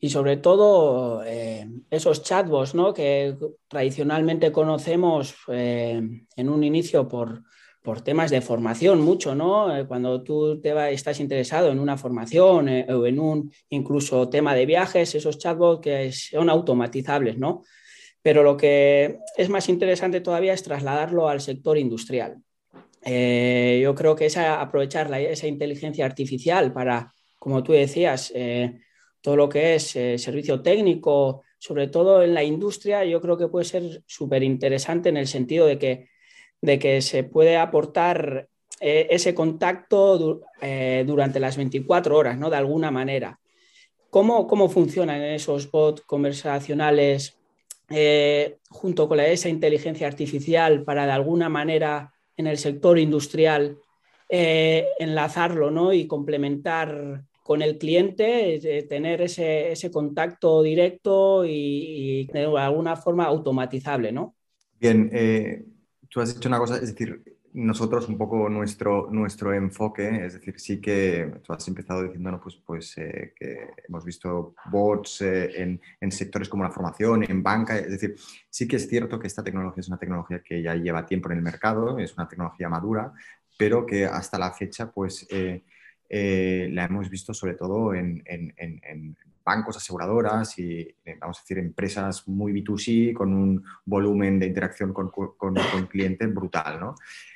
y 0.00 0.10
sobre 0.10 0.38
todo 0.38 1.22
eh, 1.24 1.68
esos 1.90 2.22
chatbots, 2.22 2.74
¿no? 2.74 2.92
Que 2.92 3.36
tradicionalmente 3.68 4.50
conocemos 4.50 5.36
en 5.48 6.48
un 6.48 6.64
inicio 6.64 7.06
por, 7.06 7.44
por 7.82 8.00
temas 8.00 8.30
de 8.30 8.40
formación 8.40 9.00
mucho, 9.00 9.34
¿no? 9.34 9.68
Cuando 9.86 10.22
tú 10.22 10.60
te 10.60 10.92
estás 10.92 11.20
interesado 11.20 11.70
en 11.70 11.78
una 11.78 11.96
formación 11.96 12.68
o 12.68 13.06
en 13.06 13.20
un 13.20 13.52
incluso 13.68 14.28
tema 14.28 14.54
de 14.54 14.66
viajes, 14.66 15.14
esos 15.14 15.38
chatbots 15.38 15.80
que 15.82 16.12
son 16.12 16.50
automatizables, 16.50 17.38
¿no? 17.38 17.62
Pero 18.28 18.42
lo 18.42 18.58
que 18.58 19.20
es 19.38 19.48
más 19.48 19.70
interesante 19.70 20.20
todavía 20.20 20.52
es 20.52 20.62
trasladarlo 20.62 21.30
al 21.30 21.40
sector 21.40 21.78
industrial. 21.78 22.36
Eh, 23.02 23.80
yo 23.82 23.94
creo 23.94 24.14
que 24.14 24.26
es 24.26 24.36
aprovechar 24.36 25.10
esa 25.14 25.46
inteligencia 25.46 26.04
artificial 26.04 26.70
para, 26.70 27.10
como 27.38 27.62
tú 27.62 27.72
decías, 27.72 28.30
eh, 28.34 28.80
todo 29.22 29.34
lo 29.34 29.48
que 29.48 29.76
es 29.76 29.96
eh, 29.96 30.18
servicio 30.18 30.60
técnico, 30.60 31.42
sobre 31.58 31.86
todo 31.88 32.22
en 32.22 32.34
la 32.34 32.44
industria, 32.44 33.02
yo 33.02 33.18
creo 33.22 33.38
que 33.38 33.48
puede 33.48 33.64
ser 33.64 34.02
súper 34.04 34.42
interesante 34.42 35.08
en 35.08 35.16
el 35.16 35.26
sentido 35.26 35.64
de 35.64 35.78
que, 35.78 36.10
de 36.60 36.78
que 36.78 37.00
se 37.00 37.24
puede 37.24 37.56
aportar 37.56 38.46
ese 38.78 39.34
contacto 39.34 40.42
durante 41.06 41.40
las 41.40 41.56
24 41.56 42.14
horas, 42.14 42.36
¿no? 42.38 42.50
De 42.50 42.56
alguna 42.58 42.90
manera. 42.90 43.40
¿Cómo, 44.10 44.46
cómo 44.46 44.68
funcionan 44.68 45.22
esos 45.22 45.70
bots 45.70 46.02
conversacionales 46.02 47.37
eh, 47.90 48.58
junto 48.68 49.08
con 49.08 49.20
esa 49.20 49.48
inteligencia 49.48 50.06
artificial 50.06 50.84
para 50.84 51.06
de 51.06 51.12
alguna 51.12 51.48
manera 51.48 52.12
en 52.36 52.46
el 52.46 52.58
sector 52.58 52.98
industrial 52.98 53.78
eh, 54.28 54.88
enlazarlo 54.98 55.70
¿no? 55.70 55.92
y 55.92 56.06
complementar 56.06 57.24
con 57.42 57.62
el 57.62 57.78
cliente, 57.78 58.86
tener 58.90 59.22
ese, 59.22 59.90
contacto 59.90 60.62
directo 60.62 61.46
y, 61.46 62.26
de 62.26 62.44
alguna 62.44 62.94
forma 62.94 63.24
automatizable, 63.24 64.12
¿no? 64.12 64.36
Bien, 64.78 65.08
eh, 65.14 65.64
tú 66.10 66.20
has 66.20 66.34
dicho 66.34 66.46
una 66.46 66.58
cosa, 66.58 66.74
es 66.74 66.94
decir, 66.94 67.22
nosotros 67.54 68.08
un 68.08 68.18
poco 68.18 68.48
nuestro, 68.48 69.08
nuestro 69.10 69.52
enfoque, 69.54 70.26
es 70.26 70.34
decir, 70.34 70.58
sí 70.58 70.80
que 70.80 71.40
tú 71.42 71.52
has 71.52 71.66
empezado 71.68 72.02
diciendo, 72.02 72.40
pues, 72.42 72.56
pues 72.64 72.96
eh, 72.98 73.32
que 73.36 73.70
hemos 73.88 74.04
visto 74.04 74.54
bots 74.70 75.22
eh, 75.22 75.78
en, 76.00 76.12
sectores 76.12 76.48
como 76.48 76.64
la 76.64 76.70
formación, 76.70 77.24
en 77.24 77.42
banca, 77.42 77.78
es 77.78 77.90
decir, 77.90 78.16
sí 78.50 78.68
que 78.68 78.76
es 78.76 78.88
cierto 78.88 79.18
que 79.18 79.26
esta 79.26 79.42
tecnología 79.44 79.80
es 79.80 79.88
una 79.88 79.98
tecnología 79.98 80.42
que 80.42 80.62
ya 80.62 80.74
lleva 80.74 81.06
tiempo 81.06 81.30
en 81.30 81.38
el 81.38 81.42
mercado, 81.42 81.98
es 81.98 82.14
una 82.16 82.28
tecnología 82.28 82.68
madura, 82.68 83.12
pero 83.58 83.86
que 83.86 84.04
hasta 84.06 84.38
la 84.38 84.52
fecha, 84.52 84.90
pues, 84.90 85.26
eh, 85.30 85.62
la 86.70 86.84
hemos 86.84 87.10
visto 87.10 87.34
sobre 87.34 87.54
todo 87.54 87.92
en 87.94 88.22
bancos, 89.48 89.76
aseguradoras 89.76 90.58
y, 90.58 90.80
eh, 91.04 91.16
vamos 91.20 91.38
a 91.38 91.42
decir, 91.42 91.58
empresas 91.58 92.28
muy 92.28 92.52
B2C 92.52 93.14
con 93.14 93.32
un 93.32 93.64
volumen 93.84 94.38
de 94.38 94.46
interacción 94.46 94.92
con, 94.92 95.10
con, 95.10 95.54
cliente 95.88 96.26
brutal, 96.26 96.80
¿no? 96.80 96.94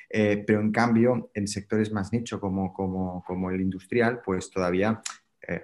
Eh, 0.09 0.43
pero 0.45 0.61
en 0.61 0.71
cambio, 0.71 1.31
en 1.33 1.47
sectores 1.47 1.91
más 1.91 2.13
nicho 2.13 2.39
como, 2.39 2.73
como, 2.73 3.23
como 3.25 3.49
el 3.49 3.61
industrial, 3.61 4.21
pues 4.23 4.49
todavía 4.49 5.01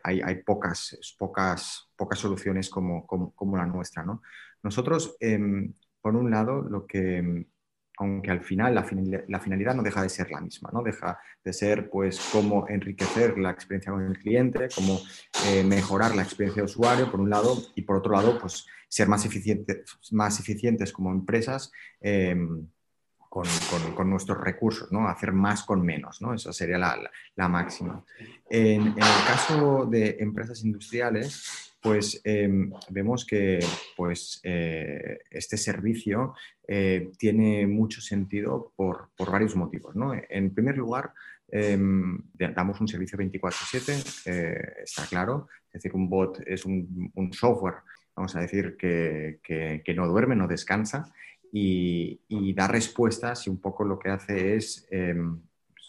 hay, 0.03 0.19
hay, 0.21 0.43
pocas, 0.43 0.99
pocas, 1.17 1.89
pocas 1.95 2.19
soluciones 2.19 2.69
como, 2.69 3.07
como, 3.07 3.31
como 3.33 3.55
la 3.55 3.65
nuestra, 3.65 4.03
¿no? 4.03 4.21
Nosotros, 4.61 5.15
em, 5.19 5.73
por 6.01 6.15
un 6.15 6.31
lado, 6.31 6.61
lo 6.61 6.85
que 6.85 7.45
aunque 7.99 8.31
al 8.31 8.41
final 8.41 8.73
la, 8.73 8.83
finalidad 8.83 9.75
no 9.75 9.83
deja 9.83 10.01
de 10.01 10.09
ser 10.09 10.31
la 10.31 10.39
misma, 10.39 10.69
¿no? 10.71 10.81
Deja 10.81 11.19
de 11.43 11.51
ser, 11.51 11.89
pues, 11.89 12.19
cómo 12.31 12.65
enriquecer 12.69 13.37
la 13.37 13.51
experiencia 13.51 13.91
con 13.91 14.05
el 14.05 14.17
cliente, 14.17 14.69
cómo 14.73 15.01
eh, 15.47 15.65
mejorar 15.65 16.15
la 16.15 16.23
experiencia 16.23 16.61
de 16.61 16.65
usuario, 16.67 17.11
por 17.11 17.19
un 17.19 17.29
lado, 17.29 17.57
y 17.75 17.81
por 17.81 17.97
otro 17.97 18.13
lado, 18.13 18.39
pues, 18.39 18.65
ser 18.87 19.09
más, 19.09 19.25
eficientes, 19.25 19.97
más 20.11 20.39
eficientes 20.39 20.93
como 20.93 21.11
empresas 21.11 21.73
em, 21.99 22.67
con, 23.27 23.45
nuestros 24.09 24.39
recursos, 24.39 24.89
¿no? 24.93 25.09
Hacer 25.09 25.33
más 25.33 25.63
con 25.63 25.81
menos, 25.81 26.21
¿no? 26.21 26.33
Esa 26.33 26.53
sería 26.53 26.77
la, 26.77 27.49
máxima. 27.49 28.05
En, 28.49 28.81
en, 28.81 28.97
el 28.97 29.25
caso 29.27 29.85
de 29.85 30.15
empresas 30.21 30.63
industriales, 30.63 31.68
pues 31.81 32.21
em, 32.23 32.71
vemos 32.89 33.25
que 33.25 33.59
pues, 33.95 34.41
eh, 34.43 35.19
este 35.29 35.57
servicio 35.57 36.33
eh, 36.67 37.11
tiene 37.17 37.65
mucho 37.67 38.01
sentido 38.01 38.73
por, 38.75 39.09
varios 39.17 39.55
motivos. 39.55 39.95
En 40.29 40.53
primer 40.53 40.77
lugar, 40.77 41.13
em, 41.47 42.21
damos 42.33 42.81
un 42.81 42.87
servicio 42.87 43.17
24/7, 43.17 44.21
eh, 44.25 44.73
está 44.83 45.05
claro, 45.05 45.47
es 45.67 45.73
decir, 45.73 45.93
un 45.95 46.09
bot 46.09 46.41
es 46.45 46.65
un, 46.65 47.11
software, 47.31 47.75
vamos 48.15 48.35
a 48.35 48.41
decir, 48.41 48.75
que, 48.77 49.93
no 49.95 50.07
duerme, 50.07 50.35
no 50.35 50.47
descansa 50.47 51.13
y, 51.51 52.19
y, 52.27 52.53
da 52.53 52.67
respuestas 52.67 53.47
y 53.47 53.49
un 53.49 53.61
poco 53.61 53.83
lo 53.83 53.97
que 53.97 54.09
hace 54.09 54.55
es 54.55 54.85
em, 54.91 55.39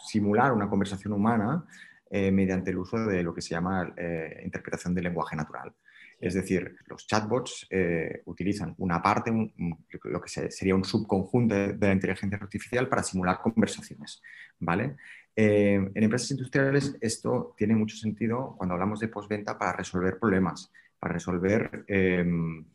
simular 0.06 0.52
una 0.52 0.68
conversación 0.68 1.12
humana 1.12 1.66
eh, 2.12 2.33
mediante 2.33 2.73
el 2.73 2.79
uso 2.79 2.99
de 3.07 3.23
lo 3.23 3.33
que 3.33 3.40
se 3.40 3.50
llama 3.50 3.95
eh, 3.97 4.43
interpretación 4.45 4.93
del 4.93 5.05
lenguaje 5.05 5.37
natural. 5.37 5.73
Es 6.19 6.35
decir, 6.35 6.76
los 6.87 7.07
chatbots 7.07 7.69
eh, 7.71 8.23
utilizan 8.25 8.75
una 8.79 9.00
parte, 9.00 9.31
lo 9.31 10.21
que 10.21 10.50
sería 10.50 10.75
un 10.75 10.83
subconjunto 10.83 11.55
de, 11.55 11.76
la 11.79 11.93
inteligencia 11.93 12.37
artificial 12.37 12.88
para 12.88 13.05
simular 13.05 13.40
conversaciones. 13.40 14.21
¿vale? 14.59 14.97
en 15.37 15.90
empresas 15.95 16.33
industriales 16.33 16.97
esto 17.00 17.55
tiene 17.57 17.75
mucho 17.75 17.97
sentido 17.97 18.57
cuando 18.59 18.75
hablamos 18.75 18.99
de 19.00 19.09
postventa 19.09 19.57
para 19.57 19.73
resolver 19.73 20.19
problemas, 20.19 20.71
para 20.99 21.14
resolver 21.14 21.87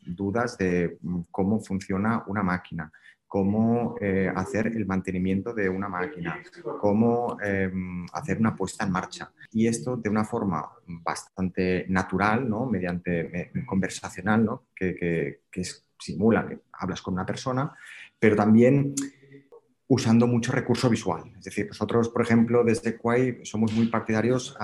dudas 0.04 0.56
de 0.56 0.96
mm, 1.00 1.20
cómo 1.30 1.60
funciona 1.60 2.24
una 2.26 2.42
máquina, 2.42 2.90
cómo 3.26 3.96
eh, 4.00 4.30
hacer 4.34 4.68
el 4.68 4.86
mantenimiento 4.86 5.52
de 5.52 5.68
una 5.68 5.88
máquina, 5.88 6.40
cómo 6.80 7.36
em, 7.42 8.06
hacer 8.12 8.38
una 8.38 8.54
puesta 8.54 8.84
en 8.84 8.92
marcha. 8.92 9.32
Y 9.52 9.66
esto 9.66 9.96
de 9.96 10.08
una 10.08 10.24
forma 10.24 10.70
bastante 10.86 11.86
natural, 11.88 12.48
¿no? 12.48 12.66
mediante 12.66 13.50
conversacional, 13.66 14.44
¿no? 14.44 14.66
que, 14.74 15.40
que, 15.50 15.62
simula 15.98 16.46
que 16.46 16.58
hablas 16.72 17.00
con 17.00 17.14
una 17.14 17.24
persona, 17.24 17.74
pero 18.18 18.36
también 18.36 18.94
usando 19.88 20.26
mucho 20.26 20.52
recurso 20.52 20.90
visual. 20.90 21.32
Es 21.38 21.44
decir, 21.44 21.66
nosotros, 21.68 22.10
por 22.10 22.22
ejemplo, 22.22 22.62
desde 22.64 22.98
Quay 22.98 23.44
somos 23.44 23.72
muy 23.72 23.86
partidarios 23.86 24.54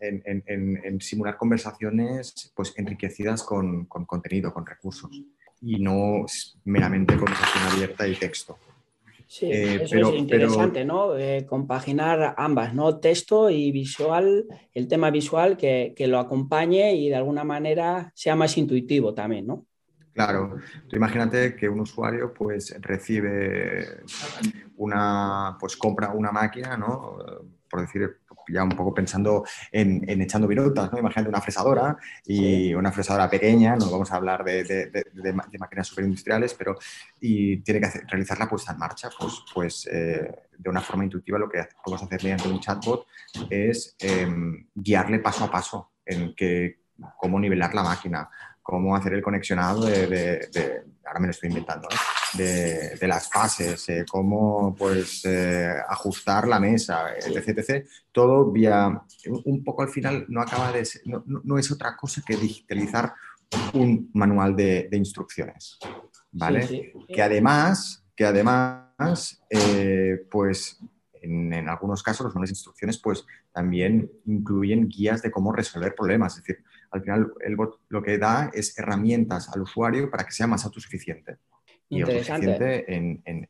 en, 0.00 1.00
simular 1.00 1.36
conversaciones 1.36 2.52
pues, 2.56 2.74
enriquecidas 2.76 3.44
con 3.44 3.86
contenido, 3.86 4.52
con 4.52 4.66
recursos 4.66 5.10
y 5.62 5.78
no 5.78 6.26
meramente 6.64 7.16
conversación 7.16 7.64
abierta 7.72 8.06
y 8.06 8.14
texto. 8.16 8.58
Sí, 9.26 9.46
eh, 9.46 9.82
eso 9.82 9.96
es 9.96 10.18
interesante, 10.18 10.84
¿no? 10.84 11.16
Eh, 11.16 11.46
compaginar 11.46 12.34
ambas, 12.36 12.74
¿no? 12.74 12.98
Texto 12.98 13.48
y 13.48 13.72
visual, 13.72 14.44
el 14.74 14.88
tema 14.88 15.10
visual 15.10 15.56
que, 15.56 15.94
que, 15.96 16.06
lo 16.06 16.18
acompañe 16.18 16.94
y 16.96 17.08
de 17.08 17.16
alguna 17.16 17.42
manera 17.42 18.12
sea 18.14 18.36
más 18.36 18.58
intuitivo 18.58 19.14
también, 19.14 19.46
¿no? 19.46 19.64
Claro, 20.12 20.56
tú 20.86 20.96
imagínate 20.96 21.56
que 21.56 21.66
un 21.66 21.80
usuario 21.80 22.34
pues 22.34 22.76
recibe 22.82 24.02
una, 24.76 25.56
pues 25.58 25.76
compra 25.78 26.10
una 26.10 26.30
máquina, 26.30 26.76
¿no? 26.76 27.16
Por 27.70 27.80
decir, 27.80 28.18
ya 28.48 28.62
un 28.62 28.70
poco 28.70 28.94
pensando 28.94 29.44
en, 29.70 30.08
echando 30.20 30.46
virutas, 30.46 30.92
¿no? 30.92 30.98
Imagínate 30.98 31.28
una 31.28 31.40
fresadora 31.40 31.96
y 32.24 32.74
una 32.74 32.92
fresadora 32.92 33.28
pequeña, 33.28 33.76
no 33.76 33.90
vamos 33.90 34.12
a 34.12 34.16
hablar 34.16 34.44
de, 34.44 34.64
de, 34.64 35.04
de, 35.12 35.32
máquinas 35.32 35.86
superindustriales, 35.86 36.54
pero 36.54 36.76
y 37.20 37.58
tiene 37.58 37.80
que 37.80 37.88
realizar 38.08 38.38
la 38.38 38.48
puesta 38.48 38.72
en 38.72 38.78
marcha, 38.78 39.08
pues, 39.18 39.44
pues 39.52 39.88
eh, 39.90 40.30
de 40.58 40.70
una 40.70 40.80
forma 40.80 41.04
intuitiva 41.04 41.38
lo 41.38 41.48
que 41.48 41.66
podemos 41.84 42.02
hacer 42.02 42.22
mediante 42.22 42.48
un 42.48 42.60
chatbot 42.60 43.06
es 43.50 43.96
em, 43.98 44.66
guiarle 44.74 45.18
paso 45.18 45.44
a 45.44 45.50
paso 45.50 45.92
en 46.04 46.34
que, 46.34 46.82
cómo 47.16 47.38
nivelar 47.40 47.74
la 47.74 47.82
máquina, 47.82 48.28
cómo 48.62 48.94
hacer 48.94 49.14
el 49.14 49.22
conexionado 49.22 49.84
de, 49.84 50.84
ahora 51.04 51.20
me 51.20 51.26
lo 51.26 51.30
estoy 51.32 51.48
inventando, 51.48 51.88
¿eh? 52.38 52.96
de, 52.98 53.08
las 53.08 53.28
fases, 53.28 53.88
eh, 53.88 54.04
cómo 54.08 54.74
pues 54.76 55.24
eh, 55.24 55.74
ajustar 55.88 56.46
la 56.46 56.60
mesa, 56.60 57.14
etc, 57.14 57.58
etc. 57.58 57.86
Todo 58.12 58.50
vía, 58.50 59.02
un 59.44 59.64
poco 59.64 59.82
al 59.82 59.88
final 59.88 60.26
no 60.28 60.40
acaba 60.40 60.72
de 60.72 60.84
ser, 60.84 61.02
no, 61.04 61.58
es 61.58 61.70
otra 61.70 61.96
cosa 61.96 62.22
que 62.24 62.36
digitalizar 62.36 63.12
un 63.74 64.10
manual 64.14 64.54
de, 64.56 64.88
instrucciones, 64.92 65.78
¿vale? 66.30 66.92
Que 67.08 67.22
además, 67.22 68.04
que 68.14 68.24
además, 68.24 69.42
pues 70.30 70.78
en, 71.20 71.52
en, 71.52 71.68
algunos 71.68 72.02
casos 72.02 72.24
los 72.24 72.34
manuales 72.34 72.50
de 72.50 72.58
instrucciones 72.58 72.98
pues 72.98 73.24
también 73.52 74.10
incluyen 74.24 74.88
guías 74.88 75.22
de 75.22 75.30
cómo 75.30 75.52
resolver 75.52 75.94
problemas, 75.94 76.36
es 76.36 76.44
decir, 76.44 76.64
al 76.92 77.02
final 77.02 77.32
el 77.40 77.56
bot 77.56 77.80
lo 77.88 78.02
que 78.02 78.18
da 78.18 78.50
es 78.52 78.78
herramientas 78.78 79.48
al 79.48 79.62
usuario 79.62 80.10
para 80.10 80.24
que 80.24 80.32
sea 80.32 80.46
más 80.46 80.64
autosuficiente 80.64 81.38
y 81.88 82.02
autosuficiente 82.02 82.94
en, 82.94 83.22
en, 83.24 83.48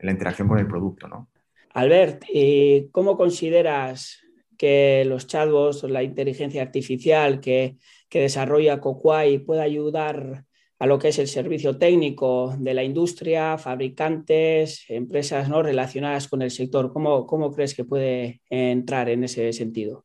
la 0.00 0.12
interacción 0.12 0.48
con 0.48 0.58
el 0.58 0.66
producto. 0.66 1.08
¿no? 1.08 1.28
Albert, 1.74 2.24
¿y 2.28 2.88
¿cómo 2.90 3.16
consideras 3.16 4.20
que 4.56 5.04
los 5.06 5.26
chatbots, 5.26 5.84
la 5.84 6.02
inteligencia 6.02 6.62
artificial 6.62 7.40
que, 7.40 7.76
que 8.08 8.20
desarrolla 8.20 8.80
Coquai 8.80 9.38
puede 9.38 9.62
ayudar 9.62 10.44
a 10.80 10.86
lo 10.86 10.98
que 10.98 11.08
es 11.08 11.18
el 11.18 11.28
servicio 11.28 11.76
técnico 11.76 12.54
de 12.58 12.74
la 12.74 12.84
industria, 12.84 13.58
fabricantes, 13.58 14.84
empresas 14.88 15.48
¿no? 15.48 15.62
relacionadas 15.62 16.28
con 16.28 16.42
el 16.42 16.50
sector. 16.50 16.92
¿Cómo, 16.92 17.26
¿Cómo, 17.26 17.52
crees 17.52 17.74
que 17.74 17.84
puede 17.84 18.42
entrar 18.48 19.08
en 19.08 19.24
ese 19.24 19.52
sentido? 19.52 20.04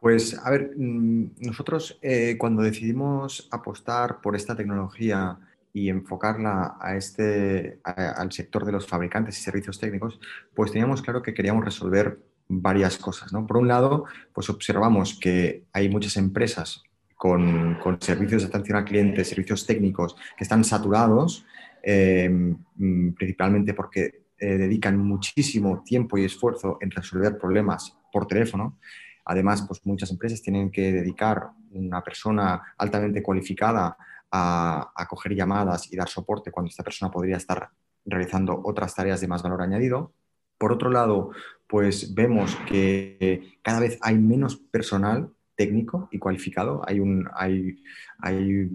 Pues 0.00 0.38
a 0.38 0.50
ver, 0.50 0.74
mm, 0.76 1.30
nosotros 1.40 1.98
eh, 2.02 2.36
cuando 2.38 2.62
decidimos 2.62 3.48
apostar 3.50 4.20
por 4.20 4.36
esta 4.36 4.54
tecnología 4.56 5.38
y 5.72 5.88
enfocarla 5.88 6.76
a 6.80 6.96
este, 6.96 7.80
al 7.84 8.32
sector 8.32 8.64
de 8.64 8.72
los 8.72 8.86
fabricantes 8.86 9.38
y 9.38 9.42
servicios 9.42 9.78
técnicos, 9.78 10.20
pues 10.54 10.72
teníamos 10.72 11.02
claro 11.02 11.22
que 11.22 11.34
queríamos 11.34 11.64
resolver 11.64 12.18
varias 12.48 12.96
cosas. 12.96 13.30
Por 13.32 13.56
un 13.58 13.68
lado, 13.68 14.06
pues 14.32 14.48
observamos 14.48 15.18
que 15.18 15.64
hay 15.72 15.88
muchas 15.88 16.16
empresas 16.16 16.82
con, 17.16 17.78
servicios 18.00 18.42
de 18.42 18.48
atención 18.48 18.78
al 18.78 18.84
cliente, 18.84 19.24
servicios 19.24 19.66
técnicos 19.66 20.16
que 20.36 20.44
están 20.44 20.64
saturados, 20.64 21.44
eh, 21.82 22.28
mm, 22.30 23.10
principalmente 23.10 23.74
porque 23.74 24.22
eh, 24.38 24.56
dedican 24.56 24.96
muchísimo 24.98 25.82
tiempo 25.84 26.16
y 26.16 26.24
esfuerzo 26.24 26.78
en 26.80 26.92
resolver 26.92 27.36
problemas 27.38 27.96
por 28.12 28.26
teléfono 28.26 28.78
Además, 29.28 29.62
pues 29.68 29.84
muchas 29.84 30.10
empresas 30.10 30.40
tienen 30.40 30.70
que 30.70 30.90
dedicar 30.90 31.50
una 31.72 32.02
persona 32.02 32.62
altamente 32.78 33.22
cualificada 33.22 33.94
a, 34.30 35.06
coger 35.08 35.34
llamadas 35.34 35.92
y 35.92 35.96
dar 35.96 36.08
soporte 36.08 36.50
cuando 36.50 36.70
esta 36.70 36.82
persona 36.82 37.10
podría 37.10 37.36
estar 37.36 37.68
realizando 38.06 38.60
otras 38.64 38.94
tareas 38.94 39.20
de 39.20 39.28
más 39.28 39.42
valor 39.42 39.60
añadido. 39.60 40.14
Por 40.56 40.72
otro 40.72 40.90
lado, 40.90 41.30
pues 41.66 42.14
vemos 42.14 42.56
que 42.66 43.58
cada 43.62 43.80
vez 43.80 43.98
hay 44.00 44.18
menos 44.18 44.56
personal 44.56 45.30
técnico 45.56 46.08
y 46.10 46.18
cualificado. 46.18 46.82
Hay, 46.86 46.98
un, 46.98 47.28
hay, 47.34 47.82
hay 48.20 48.70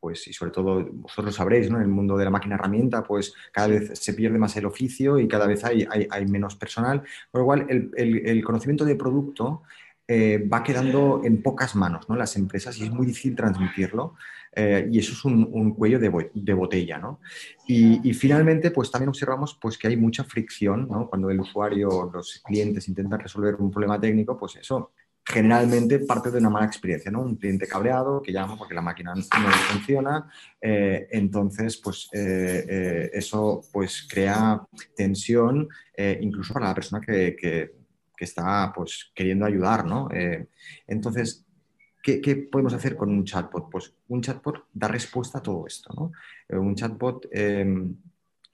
pues, 0.00 0.26
y 0.28 0.32
sobre 0.32 0.52
todo 0.52 0.84
vosotros 0.92 1.34
sabréis, 1.34 1.70
¿no? 1.70 1.76
En 1.76 1.82
el 1.82 1.88
mundo 1.88 2.16
de 2.16 2.24
la 2.24 2.30
máquina 2.30 2.56
herramienta, 2.56 3.02
pues 3.02 3.34
cada 3.52 3.68
vez 3.68 3.98
se 3.98 4.14
pierde 4.14 4.38
más 4.38 4.56
el 4.56 4.66
oficio 4.66 5.18
y 5.18 5.28
cada 5.28 5.46
vez 5.46 5.64
hay, 5.64 5.86
hay, 5.90 6.26
menos 6.26 6.56
personal, 6.56 7.02
por 7.30 7.40
lo 7.42 7.44
cual 7.46 7.66
el, 7.68 7.90
el, 7.96 8.44
conocimiento 8.44 8.84
de 8.84 8.96
producto 8.96 9.62
eh, 10.06 10.46
va 10.52 10.62
quedando 10.62 11.22
en 11.24 11.42
pocas 11.42 11.74
manos, 11.76 12.08
¿no? 12.08 12.16
Las 12.16 12.36
empresas 12.36 12.78
y 12.78 12.84
es 12.84 12.90
muy 12.90 13.06
difícil 13.06 13.34
transmitirlo 13.34 14.14
eh, 14.56 14.88
y 14.90 14.98
eso 14.98 15.12
es 15.12 15.24
un, 15.24 15.48
un 15.50 15.74
cuello 15.74 15.98
de, 15.98 16.30
de, 16.32 16.54
botella, 16.54 16.98
¿no? 16.98 17.20
Y, 17.66 18.08
y, 18.08 18.14
finalmente, 18.14 18.70
pues 18.70 18.90
también 18.90 19.08
observamos 19.08 19.58
pues, 19.60 19.76
que 19.76 19.88
hay 19.88 19.96
mucha 19.96 20.22
fricción, 20.22 20.86
¿no? 20.88 21.08
Cuando 21.08 21.30
el 21.30 21.40
usuario, 21.40 22.10
los 22.12 22.40
clientes 22.44 22.86
intentan 22.88 23.18
resolver 23.18 23.56
un 23.56 23.70
problema 23.70 24.00
técnico, 24.00 24.36
pues 24.36 24.56
eso 24.56 24.92
generalmente 25.26 26.00
parte 26.00 26.30
de 26.30 26.38
una 26.38 26.50
mala 26.50 26.66
experiencia, 26.66 27.10
¿no? 27.10 27.22
Un 27.22 27.36
cliente 27.36 27.66
cabreado 27.66 28.20
que 28.20 28.32
llama 28.32 28.58
porque 28.58 28.74
la 28.74 28.82
máquina 28.82 29.14
no 29.14 29.22
funciona, 29.70 30.30
eh, 30.60 31.08
entonces 31.10 31.78
pues 31.78 32.10
eh, 32.12 32.66
eh, 32.68 33.10
eso 33.14 33.62
pues 33.72 34.06
crea 34.08 34.60
tensión 34.94 35.68
incluso 36.20 36.52
para 36.52 36.68
la 36.68 36.74
persona 36.74 37.00
que, 37.00 37.72
está 38.18 38.72
pues 38.74 39.12
queriendo 39.14 39.44
ayudar, 39.44 39.84
¿no? 39.84 40.08
entonces, 40.86 41.44
¿qué, 42.02 42.22
¿qué, 42.22 42.36
podemos 42.36 42.72
hacer 42.72 42.96
con 42.96 43.10
un 43.10 43.22
chatbot? 43.22 43.68
Pues 43.70 43.92
un 44.08 44.22
chatbot 44.22 44.64
da 44.72 44.88
respuesta 44.88 45.38
a 45.38 45.42
todo 45.42 45.66
esto, 45.66 45.92
¿no? 45.94 46.58
un 46.58 46.74
chatbot 46.74 47.28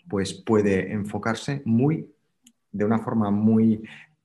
pues 0.08 0.34
puede 0.34 0.92
enfocarse 0.92 1.62
muy 1.64 2.12
de 2.72 2.84
una 2.84 2.98
forma 2.98 3.30
muy 3.30 3.82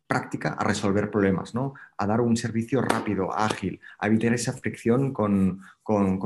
práctica 0.08 0.50
a 0.54 0.64
resolver 0.64 1.10
problemas, 1.10 1.56
¿no? 1.56 1.74
a 1.98 2.06
dar 2.06 2.22
un 2.22 2.38
servicio 2.38 2.82
rápido, 2.82 3.36
ágil, 3.36 3.80
a 4.00 4.08
evitar 4.08 4.34
esa 4.34 4.54
fricción 4.54 5.14
con, 5.14 5.62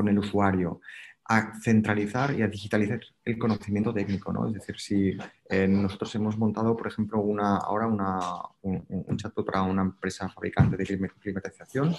el 0.08 0.20
usuario, 0.20 0.82
a 1.26 1.54
centralizar 1.62 2.38
y 2.38 2.42
a 2.42 2.48
digitalizar 2.48 3.00
el 3.24 3.38
conocimiento 3.38 3.94
técnico. 3.94 4.34
¿no? 4.34 4.48
Es 4.48 4.54
decir, 4.54 4.80
si 4.80 5.18
eh, 5.50 5.68
nosotros 5.68 6.14
hemos 6.16 6.38
montado, 6.38 6.76
por 6.76 6.88
ejemplo, 6.88 7.20
una, 7.20 7.58
ahora 7.58 7.88
una, 7.88 8.20
un, 8.62 9.18
chatbot 9.18 9.46
para 9.46 9.62
una 9.62 9.84
empresa 9.84 10.28
fabricante 10.30 10.76
de 10.76 11.12
climatización 11.22 11.96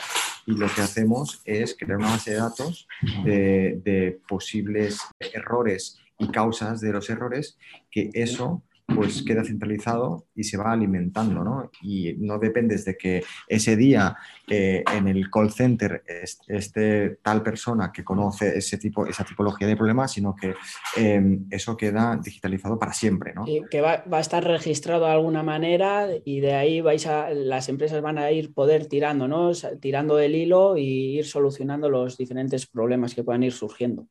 y 0.46 0.52
lo 0.52 0.66
que 0.68 0.82
hacemos 0.82 1.40
es 1.44 1.76
crear 1.78 1.98
una 1.98 2.10
base 2.10 2.32
de 2.32 2.36
datos 2.36 2.88
de 3.24 4.20
posibles 4.28 5.00
errores 5.18 5.98
y 6.18 6.28
causas 6.28 6.80
de 6.80 6.92
los 6.92 7.08
errores, 7.08 7.56
que 7.90 8.10
eso 8.12 8.62
pues 8.94 9.22
queda 9.22 9.44
centralizado 9.44 10.26
y 10.34 10.44
se 10.44 10.56
va 10.56 10.72
alimentando, 10.72 11.44
¿no? 11.44 11.70
Y 11.82 12.14
no 12.18 12.38
dependes 12.38 12.84
de 12.84 12.96
que 12.96 13.22
ese 13.48 13.76
día 13.76 14.16
eh, 14.48 14.82
en 14.94 15.08
el 15.08 15.30
call 15.30 15.52
center 15.52 16.02
esté 16.48 17.18
tal 17.22 17.42
persona 17.42 17.92
que 17.92 18.04
conoce 18.04 18.58
ese 18.58 18.78
tipo, 18.78 19.06
esa 19.06 19.24
tipología 19.24 19.66
de 19.66 19.76
problemas, 19.76 20.12
sino 20.12 20.34
que 20.34 20.54
em, 20.96 21.46
eso 21.50 21.76
queda 21.76 22.18
digitalizado 22.22 22.78
para 22.78 22.92
siempre, 22.92 23.32
¿no? 23.34 23.44
Y 23.46 23.62
que 23.70 23.80
va, 23.80 24.04
a 24.10 24.20
estar 24.20 24.44
registrado 24.44 25.06
de 25.06 25.12
alguna 25.12 25.42
manera 25.42 26.08
y 26.24 26.40
de 26.40 26.54
ahí 26.54 26.80
vais 26.80 27.06
a, 27.06 27.30
las 27.30 27.68
empresas 27.68 28.02
van 28.02 28.18
a 28.18 28.30
ir 28.30 28.52
poder 28.52 28.86
tirando, 28.86 29.28
¿no? 29.28 29.52
Tirando 29.80 30.16
del 30.16 30.34
hilo 30.34 30.76
y 30.76 31.18
ir 31.18 31.26
solucionando 31.26 31.88
los 31.88 32.16
diferentes 32.16 32.66
problemas 32.66 33.14
que 33.14 33.24
puedan 33.24 33.42
ir 33.42 33.52
surgiendo. 33.52 34.06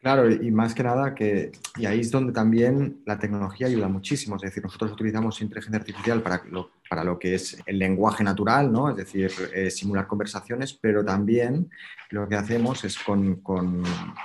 Claro, 0.00 0.30
y 0.30 0.52
más 0.52 0.74
que 0.74 0.84
nada 0.84 1.12
que, 1.12 1.50
y 1.76 1.86
ahí 1.86 1.98
es 1.98 2.12
donde 2.12 2.32
también 2.32 3.02
la 3.04 3.18
tecnología 3.18 3.66
ayuda 3.66 3.88
muchísimo, 3.88 4.36
es 4.36 4.42
decir, 4.42 4.62
nosotros 4.62 4.92
utilizamos 4.92 5.40
inteligencia 5.40 5.80
artificial 5.80 6.22
para 6.22 6.44
lo, 6.44 6.70
para 6.88 7.02
lo 7.02 7.18
que 7.18 7.34
es 7.34 7.60
el 7.66 7.80
lenguaje 7.80 8.22
natural, 8.22 8.70
¿no? 8.70 8.90
Es 8.90 8.96
decir, 8.96 9.32
eh, 9.52 9.70
simular 9.72 10.06
conversaciones, 10.06 10.72
pero 10.72 11.04
también 11.04 11.68
lo 12.10 12.28
que 12.28 12.36
hacemos 12.36 12.84
es 12.84 12.96
con, 12.96 13.40
con, 13.40 13.82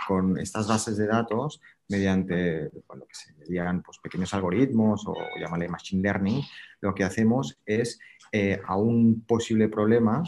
con 0.08 0.38
estas 0.38 0.68
bases 0.68 0.96
de 0.96 1.08
datos, 1.08 1.60
mediante 1.90 2.70
lo 2.94 3.08
que 3.08 3.16
se 3.16 3.34
dirían 3.34 3.82
pues, 3.82 3.98
pequeños 3.98 4.32
algoritmos 4.36 5.08
o, 5.08 5.16
llamarle 5.42 5.70
machine 5.70 6.04
learning, 6.04 6.44
lo 6.82 6.94
que 6.94 7.04
hacemos 7.04 7.58
es 7.66 7.98
eh, 8.32 8.62
a 8.68 8.76
un 8.76 9.26
posible 9.26 9.70
problema, 9.70 10.22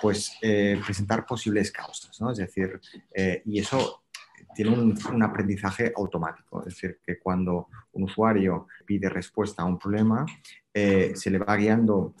pues 0.00 0.38
eh, 0.40 0.80
presentar 0.84 1.26
posibles 1.26 1.72
causas, 1.72 2.20
¿no? 2.20 2.30
Es 2.30 2.38
decir, 2.38 2.80
y 3.44 3.58
eso 3.58 4.03
tiene 4.54 4.72
un, 4.72 5.22
aprendizaje 5.22 5.92
automático. 5.96 6.60
Es 6.60 6.74
decir, 6.74 7.00
que 7.04 7.18
cuando 7.18 7.68
un 7.92 8.04
usuario 8.04 8.68
pide 8.86 9.08
respuesta 9.08 9.62
a 9.62 9.66
un 9.66 9.78
problema, 9.78 10.24
eh, 10.72 11.12
se 11.14 11.30
le 11.30 11.38
va 11.38 11.56
guiando 11.56 12.14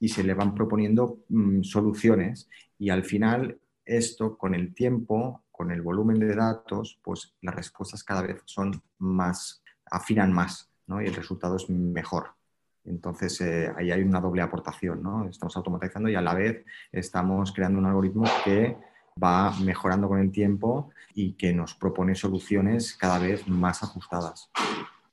y 0.00 0.08
se 0.08 0.24
le 0.24 0.34
van 0.34 0.54
proponiendo 0.54 1.24
mm, 1.28 1.62
soluciones 1.62 2.48
y 2.78 2.90
al 2.90 3.04
final 3.04 3.58
esto 3.84 4.36
con 4.36 4.54
el 4.54 4.74
tiempo, 4.74 5.44
con 5.50 5.70
el 5.70 5.82
volumen 5.82 6.18
de 6.18 6.34
datos, 6.34 6.98
pues 7.02 7.34
las 7.42 7.54
respuestas 7.54 8.02
cada 8.02 8.22
vez 8.22 8.42
son 8.44 8.82
más, 8.98 9.62
afinan 9.90 10.32
más 10.32 10.70
¿no? 10.86 11.00
y 11.00 11.06
el 11.06 11.14
resultado 11.14 11.56
es 11.56 11.68
mejor. 11.70 12.34
Entonces, 12.84 13.40
eh, 13.40 13.72
ahí 13.76 13.90
hay 13.90 14.02
una 14.02 14.20
doble 14.20 14.42
aportación, 14.42 15.02
¿no? 15.02 15.26
Estamos 15.26 15.56
automatizando 15.56 16.10
y 16.10 16.16
a 16.16 16.20
la 16.20 16.34
vez 16.34 16.64
estamos 16.92 17.50
creando 17.52 17.78
un 17.78 17.86
algoritmo 17.86 18.24
que 18.44 18.76
va 19.22 19.54
mejorando 19.60 20.08
con 20.08 20.20
el 20.20 20.30
tiempo 20.30 20.90
y 21.14 21.32
que 21.34 21.52
nos 21.52 21.74
propone 21.74 22.14
soluciones 22.14 22.94
cada 22.94 23.18
vez 23.18 23.46
más 23.46 23.82
ajustadas. 23.82 24.50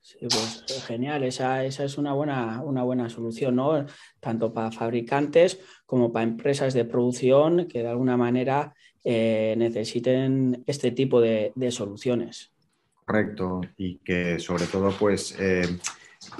Sí, 0.01 0.17
pues 0.21 0.65
eh, 0.69 0.81
genial, 0.81 1.23
esa, 1.23 1.63
es 1.63 1.97
una 1.97 2.13
buena, 2.13 2.61
una 2.61 2.83
buena 2.83 3.09
solución, 3.09 3.55
¿no? 3.55 3.85
Tanto 4.19 4.51
para 4.51 4.71
fabricantes 4.71 5.59
como 5.85 6.11
para 6.11 6.23
empresas 6.23 6.73
de 6.73 6.85
producción 6.85 7.67
que 7.67 7.83
de 7.83 7.89
alguna 7.89 8.17
manera 8.17 8.73
eh, 9.03 9.53
necesiten 9.57 10.63
este 10.65 10.91
tipo 10.91 11.21
de, 11.21 11.53
soluciones. 11.69 12.51
Correcto, 13.05 13.61
y 13.77 13.97
que 13.99 14.39
sobre 14.39 14.65
todo 14.65 14.91
pues 14.97 15.35
eh, 15.39 15.79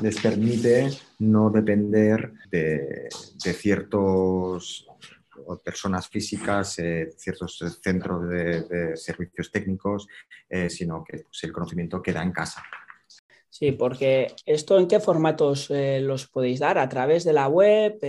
les 0.02 0.20
permite 0.20 0.90
no 1.20 1.50
depender 1.50 2.34
de, 2.50 3.10
de 3.44 3.54
ciertos 3.54 4.88
o 5.46 5.58
personas 5.58 6.08
físicas, 6.08 6.80
eh, 6.80 7.10
ciertos 7.18 7.58
centros 7.82 8.30
de, 8.30 8.96
servicios 8.96 9.52
técnicos, 9.52 10.08
eh, 10.50 10.70
sino 10.70 11.04
que 11.04 11.20
pues, 11.20 11.44
el 11.44 11.52
conocimiento 11.52 12.02
queda 12.02 12.24
en 12.24 12.32
casa. 12.32 12.64
Sí, 13.50 13.74
porque 13.74 14.34
esto 14.46 14.80
en 14.80 14.88
qué 14.88 15.00
formatos 15.00 15.70
eh, 15.70 16.00
los 16.02 16.28
podéis 16.28 16.60
dar, 16.60 16.78
a 16.78 16.88
través 16.88 17.26
de 17.26 17.34
la 17.34 17.48
web, 17.48 18.00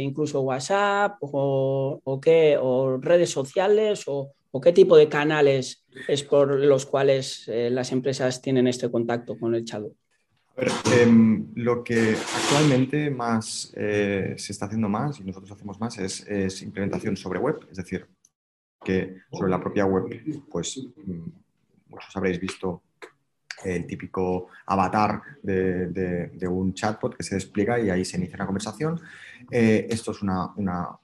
incluso 0.00 0.40
WhatsApp 0.40 1.18
o, 1.20 2.20
qué, 2.22 2.58
o 2.60 2.96
redes 2.96 3.30
sociales 3.30 4.04
o, 4.06 4.32
qué 4.62 4.72
tipo 4.72 4.96
de 4.96 5.08
canales 5.08 5.84
es 6.08 6.22
por 6.22 6.58
los 6.58 6.86
cuales 6.86 7.44
las 7.48 7.92
empresas 7.92 8.40
tienen 8.40 8.66
este 8.66 8.90
contacto 8.90 9.38
con 9.38 9.54
el 9.54 9.64
chat. 10.68 10.92
Em, 10.92 11.48
lo 11.54 11.82
que 11.82 12.14
actualmente 12.14 13.10
más 13.10 13.72
eh, 13.76 14.34
se 14.36 14.52
está 14.52 14.66
haciendo 14.66 14.88
más 14.88 15.18
y 15.20 15.24
nosotros 15.24 15.52
hacemos 15.52 15.80
más 15.80 15.98
es, 15.98 16.62
implementación 16.62 17.16
sobre 17.16 17.38
web, 17.38 17.66
es 17.70 17.76
decir, 17.76 18.06
que 18.84 19.22
sobre 19.32 19.50
la 19.50 19.60
propia 19.60 19.86
web, 19.86 20.04
pues 20.50 20.78
mm, 20.78 21.28
muchos 21.88 22.16
habréis 22.16 22.40
visto 22.40 22.82
el 23.64 23.86
típico 23.86 24.48
avatar 24.66 25.22
de, 25.42 26.48
un 26.50 26.74
chatbot 26.74 27.16
que 27.16 27.22
se 27.22 27.36
despliega 27.36 27.78
y 27.78 27.90
ahí 27.90 28.04
se 28.04 28.16
inicia 28.16 28.36
una 28.36 28.46
conversación. 28.46 29.00
Eh, 29.50 29.86
esto 29.88 30.10
es 30.10 30.22
una, 30.22 30.52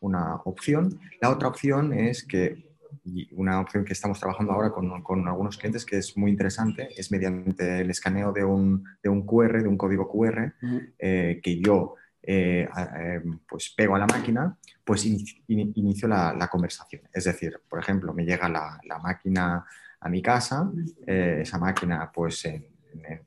una 0.01 0.35
opción. 0.45 0.99
La 1.21 1.31
otra 1.31 1.49
opción 1.49 1.93
es 1.93 2.25
que 2.25 2.68
y 3.05 3.29
una 3.35 3.61
opción 3.61 3.85
que 3.85 3.93
estamos 3.93 4.19
trabajando 4.19 4.53
ahora 4.53 4.71
con, 4.71 5.03
con, 5.03 5.27
algunos 5.27 5.57
clientes 5.57 5.85
que 5.85 5.99
es 5.99 6.17
muy 6.17 6.31
interesante 6.31 6.89
es 6.97 7.11
mediante 7.11 7.81
el 7.81 7.91
escaneo 7.91 8.33
de 8.33 8.45
un, 8.45 8.85
de 9.03 9.09
un 9.09 9.27
QR, 9.27 9.63
de 9.63 9.69
un 9.69 9.77
código 9.77 10.09
QR, 10.09 10.55
eh, 10.99 11.41
que 11.43 11.61
yo 11.61 11.95
eh, 12.23 12.69
eh, 12.99 13.23
pues 13.49 13.75
pego 13.77 13.97
a 13.97 13.99
la 13.99 14.07
máquina, 14.07 14.57
pues 14.85 15.05
inicio 15.07 16.09
la, 16.09 16.35
la, 16.35 16.49
conversación. 16.49 17.03
Es 17.13 17.25
decir, 17.25 17.61
por 17.69 17.79
ejemplo, 17.79 18.13
me 18.13 18.25
llega 18.25 18.49
la, 18.49 18.81
la 18.85 18.99
máquina 18.99 19.65
a 20.01 20.09
mi 20.09 20.23
casa, 20.23 20.71
esa 21.07 21.59
máquina 21.59 22.11
pues 22.13 22.45
en, 22.45 22.67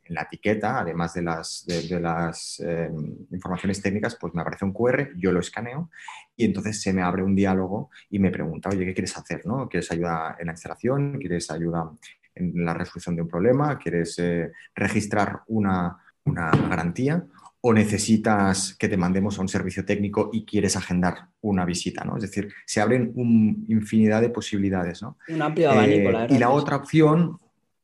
la 0.07 0.23
etiqueta, 0.23 0.79
además 0.79 1.13
de 1.13 1.21
las, 1.21 1.65
de, 1.65 1.99
las 1.99 2.59
em, 2.59 3.15
informaciones 3.31 3.81
técnicas, 3.81 4.17
pues 4.19 4.33
me 4.33 4.41
aparece 4.41 4.65
un 4.65 4.73
QR, 4.73 5.09
yo 5.17 5.31
lo 5.31 5.39
escaneo 5.39 5.89
y 6.35 6.45
entonces 6.45 6.81
se 6.81 6.93
me 6.93 7.01
abre 7.01 7.23
un 7.23 7.35
diálogo 7.35 7.89
y 8.09 8.19
me 8.19 8.31
pregunta, 8.31 8.69
oye, 8.69 8.85
¿qué 8.85 8.93
quieres 8.93 9.17
hacer? 9.17 9.45
¿no? 9.45 9.67
¿Quieres 9.69 9.91
ayuda 9.91 10.35
en 10.39 10.47
la 10.47 10.53
instalación? 10.53 11.19
¿Quieres 11.19 11.49
ayuda 11.51 11.91
en 12.35 12.65
la 12.65 12.73
resolución 12.73 13.15
de 13.15 13.21
un 13.21 13.27
problema? 13.27 13.77
¿Quieres 13.77 14.17
eh, 14.19 14.51
registrar 14.75 15.41
una, 15.47 15.97
una 16.25 16.51
garantía? 16.51 17.25
o 17.63 17.73
necesitas 17.73 18.75
que 18.77 18.89
te 18.89 18.97
mandemos 18.97 19.37
a 19.37 19.41
un 19.41 19.47
servicio 19.47 19.85
técnico 19.85 20.31
y 20.33 20.45
quieres 20.45 20.75
agendar 20.75 21.27
una 21.41 21.63
visita, 21.63 22.03
¿no? 22.03 22.17
Es 22.17 22.23
decir, 22.23 22.51
se 22.65 22.81
abren 22.81 23.11
un 23.15 23.65
infinidad 23.69 24.21
de 24.21 24.29
posibilidades, 24.29 25.03
¿no? 25.03 25.17
Un 25.29 25.41
amplio 25.43 25.69
abanico, 25.69 26.11
la 26.11 26.25
eh, 26.25 26.27
Y 26.31 26.39
la 26.39 26.49
otra 26.49 26.77
opción, 26.77 27.37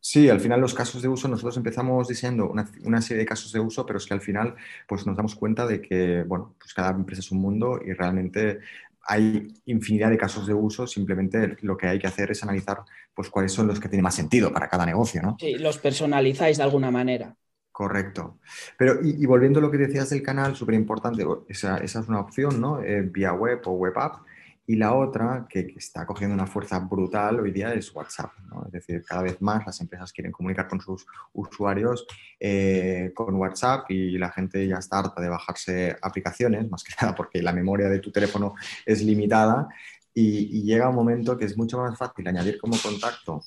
Sí, 0.10 0.30
al 0.30 0.40
final 0.40 0.62
los 0.62 0.74
casos 0.74 1.02
de 1.02 1.10
uso, 1.10 1.28
nosotros 1.28 1.58
empezamos 1.58 2.08
diseñando 2.08 2.50
una, 2.50 3.02
serie 3.02 3.24
de 3.24 3.26
casos 3.26 3.52
de 3.52 3.60
uso, 3.60 3.86
pero 3.86 3.98
es 3.98 4.06
que 4.06 4.14
al 4.14 4.22
final 4.22 4.56
pues 4.88 5.06
nos 5.06 5.18
damos 5.18 5.36
cuenta 5.36 5.68
de 5.68 5.82
que, 5.82 6.24
bueno, 6.24 6.56
pues 6.58 6.74
cada 6.74 6.92
empresa 6.92 7.20
es 7.20 7.30
un 7.30 7.42
mundo 7.42 7.78
y 7.86 7.92
realmente 7.92 8.60
hay 9.02 9.54
infinidad 9.66 10.10
de 10.10 10.18
casos 10.18 10.48
de 10.48 10.54
uso, 10.54 10.88
simplemente 10.88 11.58
lo 11.60 11.76
que 11.76 11.88
hay 11.88 12.00
que 12.00 12.08
hacer 12.08 12.32
es 12.32 12.42
analizar 12.42 12.84
pues 13.14 13.30
cuáles 13.30 13.52
son 13.52 13.68
los 13.68 13.82
que 13.82 13.90
tienen 13.90 14.06
más 14.06 14.16
sentido 14.16 14.54
para 14.54 14.70
cada 14.70 14.86
negocio, 14.86 15.22
¿no? 15.22 15.36
Sí, 15.42 15.56
los 15.56 15.78
personalizáis 15.78 16.56
de 16.56 16.64
alguna 16.64 16.90
manera. 16.90 17.36
Correcto. 17.74 18.40
Pero, 18.78 19.00
y, 19.04 19.26
volviendo 19.26 19.60
a 19.60 19.62
lo 19.62 19.70
que 19.70 19.78
decías 19.78 20.10
del 20.10 20.24
canal, 20.24 20.56
súper 20.56 20.76
importante, 20.76 21.26
esa, 21.50 21.80
esa, 21.80 22.00
es 22.00 22.08
una 22.08 22.22
opción, 22.22 22.62
¿no? 22.62 22.82
Eh, 22.82 23.02
vía 23.02 23.34
web 23.34 23.60
o 23.66 23.72
web 23.72 24.00
app. 24.00 24.22
Y 24.70 24.76
la 24.76 24.94
otra, 24.94 25.48
que, 25.50 25.74
está 25.78 26.06
cogiendo 26.06 26.34
una 26.34 26.46
fuerza 26.46 26.80
brutal 26.80 27.40
hoy 27.40 27.52
día, 27.52 27.74
es 27.74 27.96
WhatsApp. 27.96 28.34
Es 28.66 28.72
decir, 28.74 29.02
cada 29.08 29.22
vez 29.22 29.42
más 29.42 29.66
las 29.66 29.80
empresas 29.80 30.12
quieren 30.12 30.34
comunicar 30.34 30.68
con 30.68 30.82
sus 30.82 31.06
usuarios 31.32 32.06
eh, 32.38 33.14
con 33.16 33.36
WhatsApp 33.36 33.90
y 33.90 34.18
la 34.18 34.30
gente 34.30 34.68
ya 34.68 34.76
está 34.76 35.00
harta 35.00 35.22
de 35.22 35.30
bajarse 35.30 35.96
aplicaciones, 36.02 36.70
más 36.70 36.84
que 36.84 36.94
nada 37.02 37.16
porque 37.16 37.42
la 37.42 37.54
memoria 37.54 37.88
de 37.88 38.00
tu 38.00 38.12
teléfono 38.12 38.56
es 38.86 39.02
limitada. 39.02 39.70
Y, 40.14 40.64
llega 40.64 40.90
un 40.90 40.96
momento 40.96 41.38
que 41.38 41.46
es 41.46 41.58
mucho 41.58 41.78
más 41.78 41.98
fácil 41.98 42.28
añadir 42.28 42.60
como 42.60 42.76
contacto 42.78 43.46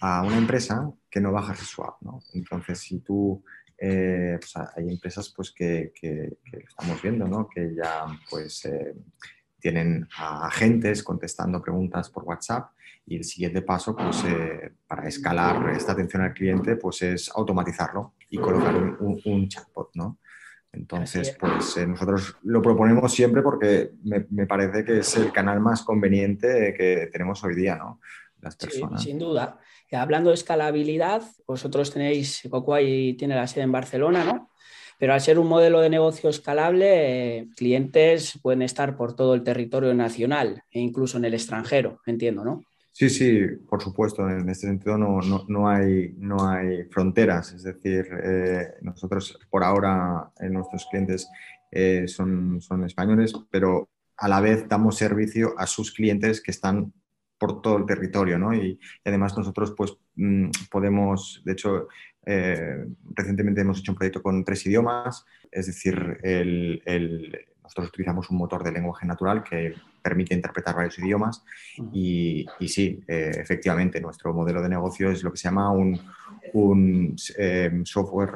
a 0.00 0.22
una 0.22 0.38
empresa 0.38 0.90
que 1.08 1.20
no 1.20 1.30
bajarse 1.30 1.64
su 1.64 1.84
app. 1.84 1.98
Entonces, 2.34 2.80
si 2.80 2.98
tú 2.98 3.44
eh, 3.78 4.38
pues 4.40 4.56
hay 4.76 4.88
empresas 4.88 5.32
pues, 5.36 5.52
que, 5.52 5.92
estamos 6.52 7.00
viendo, 7.00 7.28
¿no? 7.28 7.48
que 7.48 7.74
ya 7.76 8.06
pues, 8.28 8.64
eh, 8.64 8.94
tienen 9.62 10.08
a 10.18 10.48
agentes 10.48 11.02
contestando 11.04 11.62
preguntas 11.62 12.10
por 12.10 12.24
WhatsApp 12.24 12.72
y 13.06 13.16
el 13.16 13.24
siguiente 13.24 13.62
paso 13.62 13.94
pues, 13.96 14.24
eh, 14.24 14.72
para 14.86 15.06
escalar 15.08 15.70
esta 15.70 15.92
atención 15.92 16.22
al 16.22 16.34
cliente 16.34 16.76
pues, 16.76 17.02
es 17.02 17.30
automatizarlo 17.34 18.14
y 18.28 18.38
colocar 18.38 18.74
un, 18.74 19.48
chatbot. 19.48 19.90
¿no? 19.94 20.18
Entonces, 20.72 21.36
pues 21.38 21.76
eh, 21.76 21.86
nosotros 21.86 22.36
lo 22.42 22.60
proponemos 22.60 23.12
siempre 23.12 23.40
porque 23.42 23.92
me, 24.02 24.46
parece 24.46 24.84
que 24.84 24.98
es 24.98 25.16
el 25.16 25.30
canal 25.30 25.60
más 25.60 25.82
conveniente 25.82 26.74
que 26.76 27.08
tenemos 27.12 27.42
hoy 27.44 27.54
día, 27.54 27.76
¿no? 27.76 28.00
Las 28.40 28.56
personas. 28.56 29.02
sin 29.02 29.20
duda. 29.20 29.60
Hablando 29.92 30.30
de 30.30 30.34
escalabilidad, 30.34 31.22
vosotros 31.46 31.92
tenéis, 31.92 32.42
Cocoay 32.50 33.14
tiene 33.14 33.36
la 33.36 33.46
sede 33.46 33.64
en 33.64 33.72
Barcelona, 33.72 34.24
¿no? 34.24 34.50
Pero 35.02 35.14
al 35.14 35.20
ser 35.20 35.40
un 35.40 35.48
modelo 35.48 35.80
de 35.80 35.90
negocio 35.90 36.30
escalable, 36.30 37.38
eh, 37.38 37.48
clientes 37.56 38.38
pueden 38.40 38.62
estar 38.62 38.96
por 38.96 39.16
todo 39.16 39.34
el 39.34 39.42
territorio 39.42 39.92
nacional 39.94 40.62
e 40.70 40.78
incluso 40.78 41.18
en 41.18 41.24
el 41.24 41.34
extranjero, 41.34 42.00
entiendo, 42.06 42.44
¿no? 42.44 42.62
Sí, 42.92 43.10
sí, 43.10 43.40
por 43.68 43.82
supuesto. 43.82 44.30
En 44.30 44.48
este 44.48 44.68
sentido 44.68 44.96
no, 44.96 45.18
no, 45.48 45.68
hay, 45.68 46.14
no 46.18 46.48
hay 46.48 46.84
fronteras. 46.84 47.52
Es 47.52 47.64
decir, 47.64 48.06
eh, 48.22 48.74
nosotros 48.82 49.40
por 49.50 49.64
ahora 49.64 50.30
eh, 50.38 50.48
nuestros 50.48 50.86
clientes 50.88 51.28
son, 52.06 52.60
son 52.60 52.84
españoles, 52.84 53.32
pero 53.50 53.88
a 54.18 54.28
la 54.28 54.40
vez 54.40 54.68
damos 54.68 54.98
servicio 54.98 55.54
a 55.58 55.66
sus 55.66 55.90
clientes 55.90 56.40
que 56.40 56.52
están 56.52 56.92
por 57.42 57.60
todo 57.60 57.76
el 57.76 57.86
territorio, 57.86 58.38
¿no? 58.38 58.54
Y, 58.54 58.78
además 59.04 59.36
nosotros 59.36 59.74
pues 59.76 59.98
mm, 60.14 60.48
podemos, 60.70 61.42
de 61.44 61.52
hecho, 61.54 61.88
eh, 62.24 62.86
recientemente 63.14 63.60
hemos 63.60 63.78
hecho 63.78 63.92
un 63.92 63.98
proyecto 63.98 64.22
con 64.22 64.44
tres 64.44 64.64
idiomas, 64.66 65.24
es 65.50 65.66
decir, 65.66 66.18
nosotros 67.62 67.88
utilizamos 67.88 68.30
un 68.30 68.38
motor 68.38 68.62
de 68.62 68.72
lenguaje 68.72 69.06
natural 69.06 69.42
que 69.42 69.74
permite 70.02 70.34
interpretar 70.34 70.74
varios 70.74 70.98
idiomas 70.98 71.44
y, 71.92 72.46
sí, 72.66 73.02
eh, 73.06 73.30
efectivamente, 73.36 74.00
nuestro 74.00 74.34
modelo 74.34 74.60
de 74.60 74.68
negocio 74.68 75.10
es 75.10 75.22
lo 75.22 75.30
que 75.30 75.38
se 75.38 75.44
llama 75.44 75.70
un, 75.70 75.98
un 76.52 77.16
eh, 77.38 77.82
software 77.84 78.32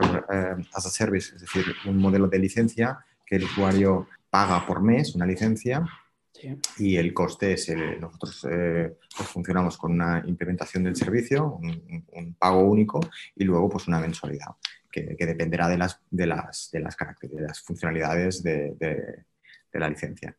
as 0.72 0.86
a 0.86 0.90
service, 0.90 1.34
es 1.34 1.42
decir, 1.42 1.64
un 1.86 1.98
modelo 1.98 2.28
de 2.28 2.38
licencia 2.38 2.98
que 3.26 3.36
el 3.36 3.44
usuario 3.44 4.06
paga 4.30 4.66
por 4.66 4.82
mes, 4.82 5.14
una 5.14 5.26
licencia, 5.26 5.84
y 6.78 6.96
el 6.96 7.12
coste 7.14 7.52
es, 7.52 7.68
el, 7.68 8.00
nosotros 8.00 8.46
eh, 8.50 8.96
pues 9.16 9.28
funcionamos 9.28 9.76
con 9.76 9.92
una 9.92 10.22
implementación 10.26 10.84
del 10.84 10.96
servicio, 10.96 11.58
un, 11.60 12.34
pago 12.38 12.60
único 12.60 13.00
y 13.34 13.44
luego 13.44 13.68
pues 13.68 13.88
una 13.88 14.00
mensualidad 14.00 14.48
que, 14.90 15.14
dependerá 15.18 15.68
de 15.68 15.78
las, 15.78 16.00
de 16.10 16.26
las, 16.26 16.70
de 16.72 16.80
las, 16.80 16.96
de 17.20 17.40
las 17.40 17.60
funcionalidades 17.60 18.42
de, 18.42 18.74
de, 18.78 19.24
la 19.78 19.90
licencia. 19.90 20.34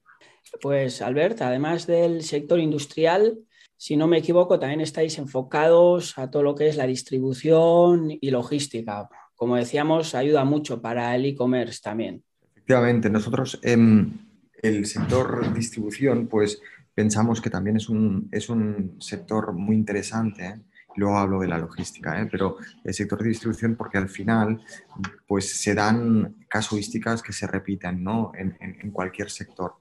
Pues 0.61 1.01
Albert, 1.03 1.41
además 1.41 1.85
del 1.85 2.23
sector 2.23 2.59
industrial, 2.59 3.37
si 3.75 3.95
no 3.95 4.07
me 4.07 4.17
equivoco, 4.17 4.57
también 4.57 4.81
estáis 4.81 5.19
enfocados 5.19 6.17
a 6.17 6.31
todo 6.31 6.41
lo 6.41 6.55
que 6.55 6.67
es 6.67 6.75
la 6.75 6.87
distribución 6.87 8.17
y 8.19 8.31
logística. 8.31 9.07
Como 9.35 9.57
decíamos, 9.57 10.15
ayuda 10.15 10.43
mucho 10.43 10.81
para 10.81 11.15
el 11.15 11.25
e-commerce 11.25 11.81
también. 11.83 12.23
Efectivamente, 12.55 13.11
nosotros... 13.11 13.59
Em, 13.61 14.26
el 14.61 14.85
sector 14.85 15.53
distribución, 15.53 16.27
pues 16.27 16.61
pensamos 16.93 17.41
que 17.41 17.49
también 17.49 17.77
es 17.77 17.89
un, 17.89 18.27
es 18.31 18.49
un 18.49 18.95
sector 18.99 19.53
muy 19.53 19.75
interesante. 19.75 20.45
¿eh? 20.45 20.59
Luego 20.95 21.17
hablo 21.17 21.39
de 21.39 21.47
la 21.47 21.59
logística, 21.59 22.19
¿eh? 22.19 22.27
pero 22.29 22.57
el 22.83 22.93
sector 22.93 23.21
de 23.21 23.29
distribución 23.29 23.75
porque 23.75 23.99
al 23.99 24.09
final 24.09 24.59
pues 25.27 25.61
se 25.61 25.75
dan 25.75 26.35
casuísticas 26.49 27.21
que 27.21 27.33
se 27.33 27.45
repiten 27.45 28.03
¿no? 28.03 28.31
en, 28.35 28.91
cualquier 28.91 29.29
sector. 29.29 29.75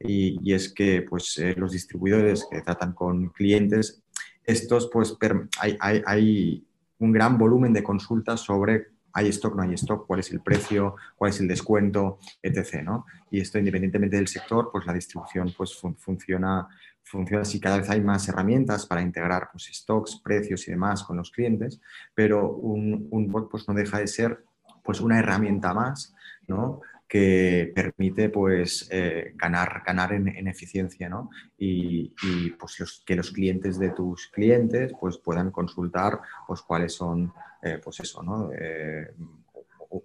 Y, 0.00 0.38
y, 0.42 0.54
es 0.54 0.72
que 0.72 1.02
pues, 1.02 1.38
eh, 1.38 1.54
los 1.56 1.72
distribuidores 1.72 2.46
que 2.50 2.62
tratan 2.62 2.92
con 2.92 3.28
clientes, 3.28 4.02
estos 4.44 4.88
pues 4.90 5.16
hay, 5.60 5.76
hay, 5.78 6.02
hay 6.06 6.66
un 6.98 7.12
gran 7.12 7.36
volumen 7.36 7.72
de 7.72 7.82
consultas 7.82 8.40
sobre 8.40 8.91
hay 9.12 9.28
stock, 9.28 9.54
no 9.56 9.62
hay 9.62 9.74
stock, 9.74 10.06
cuál 10.06 10.20
es 10.20 10.30
el 10.32 10.40
precio, 10.40 10.96
cuál 11.16 11.30
es 11.30 11.40
el 11.40 11.48
descuento, 11.48 12.18
etc. 12.42 12.82
¿no? 12.82 13.06
Y 13.30 13.40
esto 13.40 13.58
independientemente 13.58 14.16
del 14.16 14.28
sector, 14.28 14.70
pues 14.72 14.86
la 14.86 14.92
distribución 14.92 15.52
pues, 15.56 15.78
funciona, 15.98 16.68
funciona 17.02 17.42
así. 17.42 17.60
Cada 17.60 17.78
vez 17.78 17.90
hay 17.90 18.00
más 18.00 18.28
herramientas 18.28 18.86
para 18.86 19.02
integrar 19.02 19.48
pues, 19.52 19.70
stocks, 19.72 20.20
precios 20.22 20.66
y 20.68 20.72
demás 20.72 21.02
con 21.04 21.16
los 21.16 21.30
clientes, 21.30 21.80
pero 22.14 22.50
un, 22.50 23.08
un 23.10 23.30
bot 23.30 23.50
pues, 23.50 23.68
no 23.68 23.74
deja 23.74 23.98
de 23.98 24.06
ser 24.06 24.44
pues, 24.82 25.00
una 25.00 25.18
herramienta 25.18 25.74
más 25.74 26.14
¿no? 26.46 26.80
Que 27.12 27.70
permite 27.74 28.30
pues, 28.30 28.88
eh, 28.90 29.34
ganar, 29.34 29.82
ganar 29.84 30.14
en, 30.14 30.48
eficiencia 30.48 31.10
¿no? 31.10 31.28
y, 31.58 32.10
pues, 32.58 33.02
que 33.04 33.14
los 33.14 33.30
clientes 33.32 33.78
de 33.78 33.90
tus 33.90 34.28
clientes 34.28 34.94
pues, 34.98 35.18
puedan 35.18 35.50
consultar 35.50 36.22
pues, 36.46 36.62
cuáles 36.62 36.94
son 36.94 37.30
eh, 37.62 37.78
pues 37.84 38.00
eso, 38.00 38.22
¿no? 38.22 38.50
Eh, 38.58 39.12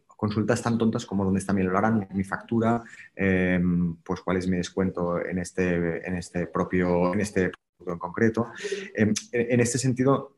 consultas 0.06 0.62
tan 0.62 0.78
tontas 0.78 1.06
como 1.06 1.24
dónde 1.24 1.40
está 1.40 1.54
mi 1.54 1.62
en 1.62 2.08
mi 2.12 2.24
factura, 2.26 2.84
pues 3.16 4.22
cuál 4.22 4.36
es 4.36 4.48
mi 4.50 4.58
descuento 4.58 5.24
en 5.26 5.38
este, 5.38 6.06
en 6.06 6.18
este 6.18 6.48
propio, 6.48 7.14
en 7.14 7.22
este 7.22 7.52
producto 7.52 7.94
en 7.94 8.00
concreto. 8.00 8.52
en 8.96 9.60
este 9.62 9.78
sentido, 9.78 10.36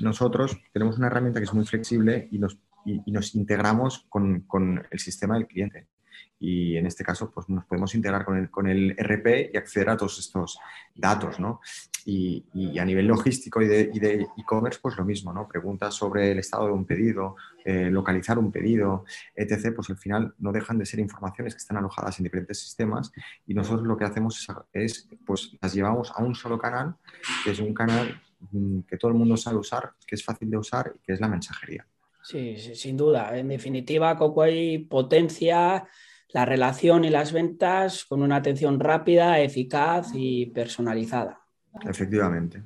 nosotros 0.00 0.58
tenemos 0.72 0.98
una 0.98 1.06
herramienta 1.06 1.38
que 1.38 1.44
es 1.44 1.54
muy 1.54 1.66
flexible 1.66 2.28
y 2.32 2.38
nos, 2.38 2.58
y, 2.84 3.10
nos 3.10 3.34
integramos 3.34 4.06
con, 4.08 4.40
con, 4.42 4.86
el 4.90 4.98
sistema 4.98 5.34
del 5.34 5.46
cliente 5.46 5.88
y 6.38 6.76
en 6.76 6.86
este 6.86 7.04
caso 7.04 7.30
pues 7.30 7.48
nos 7.48 7.64
podemos 7.64 7.94
integrar 7.94 8.24
con 8.24 8.36
el, 8.36 8.50
con 8.50 8.68
el 8.68 8.94
RP 8.98 9.50
y 9.52 9.56
acceder 9.56 9.90
a 9.90 9.96
todos 9.96 10.18
estos 10.18 10.58
datos, 10.94 11.40
¿no? 11.40 11.60
Y, 12.06 12.44
y 12.52 12.78
a 12.78 12.84
nivel 12.84 13.06
logístico 13.06 13.62
y 13.62 13.66
de 13.66 14.26
e-commerce 14.36 14.78
pues 14.82 14.96
lo 14.96 15.04
mismo, 15.06 15.32
¿no? 15.32 15.48
Preguntas 15.48 15.94
sobre 15.94 16.32
el 16.32 16.38
estado 16.38 16.66
de 16.66 16.72
un 16.72 16.84
pedido, 16.84 17.36
eh, 17.64 17.88
localizar 17.90 18.38
un 18.38 18.52
pedido, 18.52 19.04
etc., 19.34 19.74
pues 19.74 19.88
al 19.88 19.96
final 19.96 20.34
no 20.38 20.52
dejan 20.52 20.76
de 20.76 20.84
ser 20.84 21.00
informaciones 21.00 21.54
que 21.54 21.58
están 21.58 21.78
alojadas 21.78 22.18
en 22.18 22.24
diferentes 22.24 22.58
sistemas 22.58 23.10
y 23.46 23.54
nosotros 23.54 23.86
lo 23.86 23.96
que 23.96 24.04
hacemos 24.04 24.46
es, 24.72 25.08
pues 25.24 25.56
las 25.62 25.72
llevamos 25.72 26.12
a 26.14 26.22
un 26.22 26.34
solo 26.34 26.58
canal, 26.58 26.96
que 27.42 27.52
es 27.52 27.58
un 27.58 27.72
canal 27.72 28.20
mm, 28.52 28.80
que 28.80 28.98
todo 28.98 29.10
el 29.10 29.16
mundo 29.16 29.38
sabe 29.38 29.56
usar, 29.56 29.92
que 30.06 30.14
es 30.16 30.22
fácil 30.22 30.50
de 30.50 30.58
usar 30.58 30.92
y 30.94 30.98
que 30.98 31.14
es 31.14 31.20
la 31.20 31.28
mensajería. 31.28 31.86
Sí, 32.24 32.56
sin 32.56 32.96
duda. 32.96 33.36
En 33.36 33.48
definitiva, 33.48 34.16
Coco 34.16 34.42
hay 34.42 34.78
potencia 34.78 35.86
la 36.30 36.44
relación 36.46 37.04
y 37.04 37.10
las 37.10 37.32
ventas 37.32 38.06
con 38.06 38.22
una 38.22 38.36
atención 38.36 38.80
rápida, 38.80 39.40
eficaz 39.40 40.08
y 40.14 40.46
personalizada. 40.46 41.40
Efectivamente. 41.86 42.62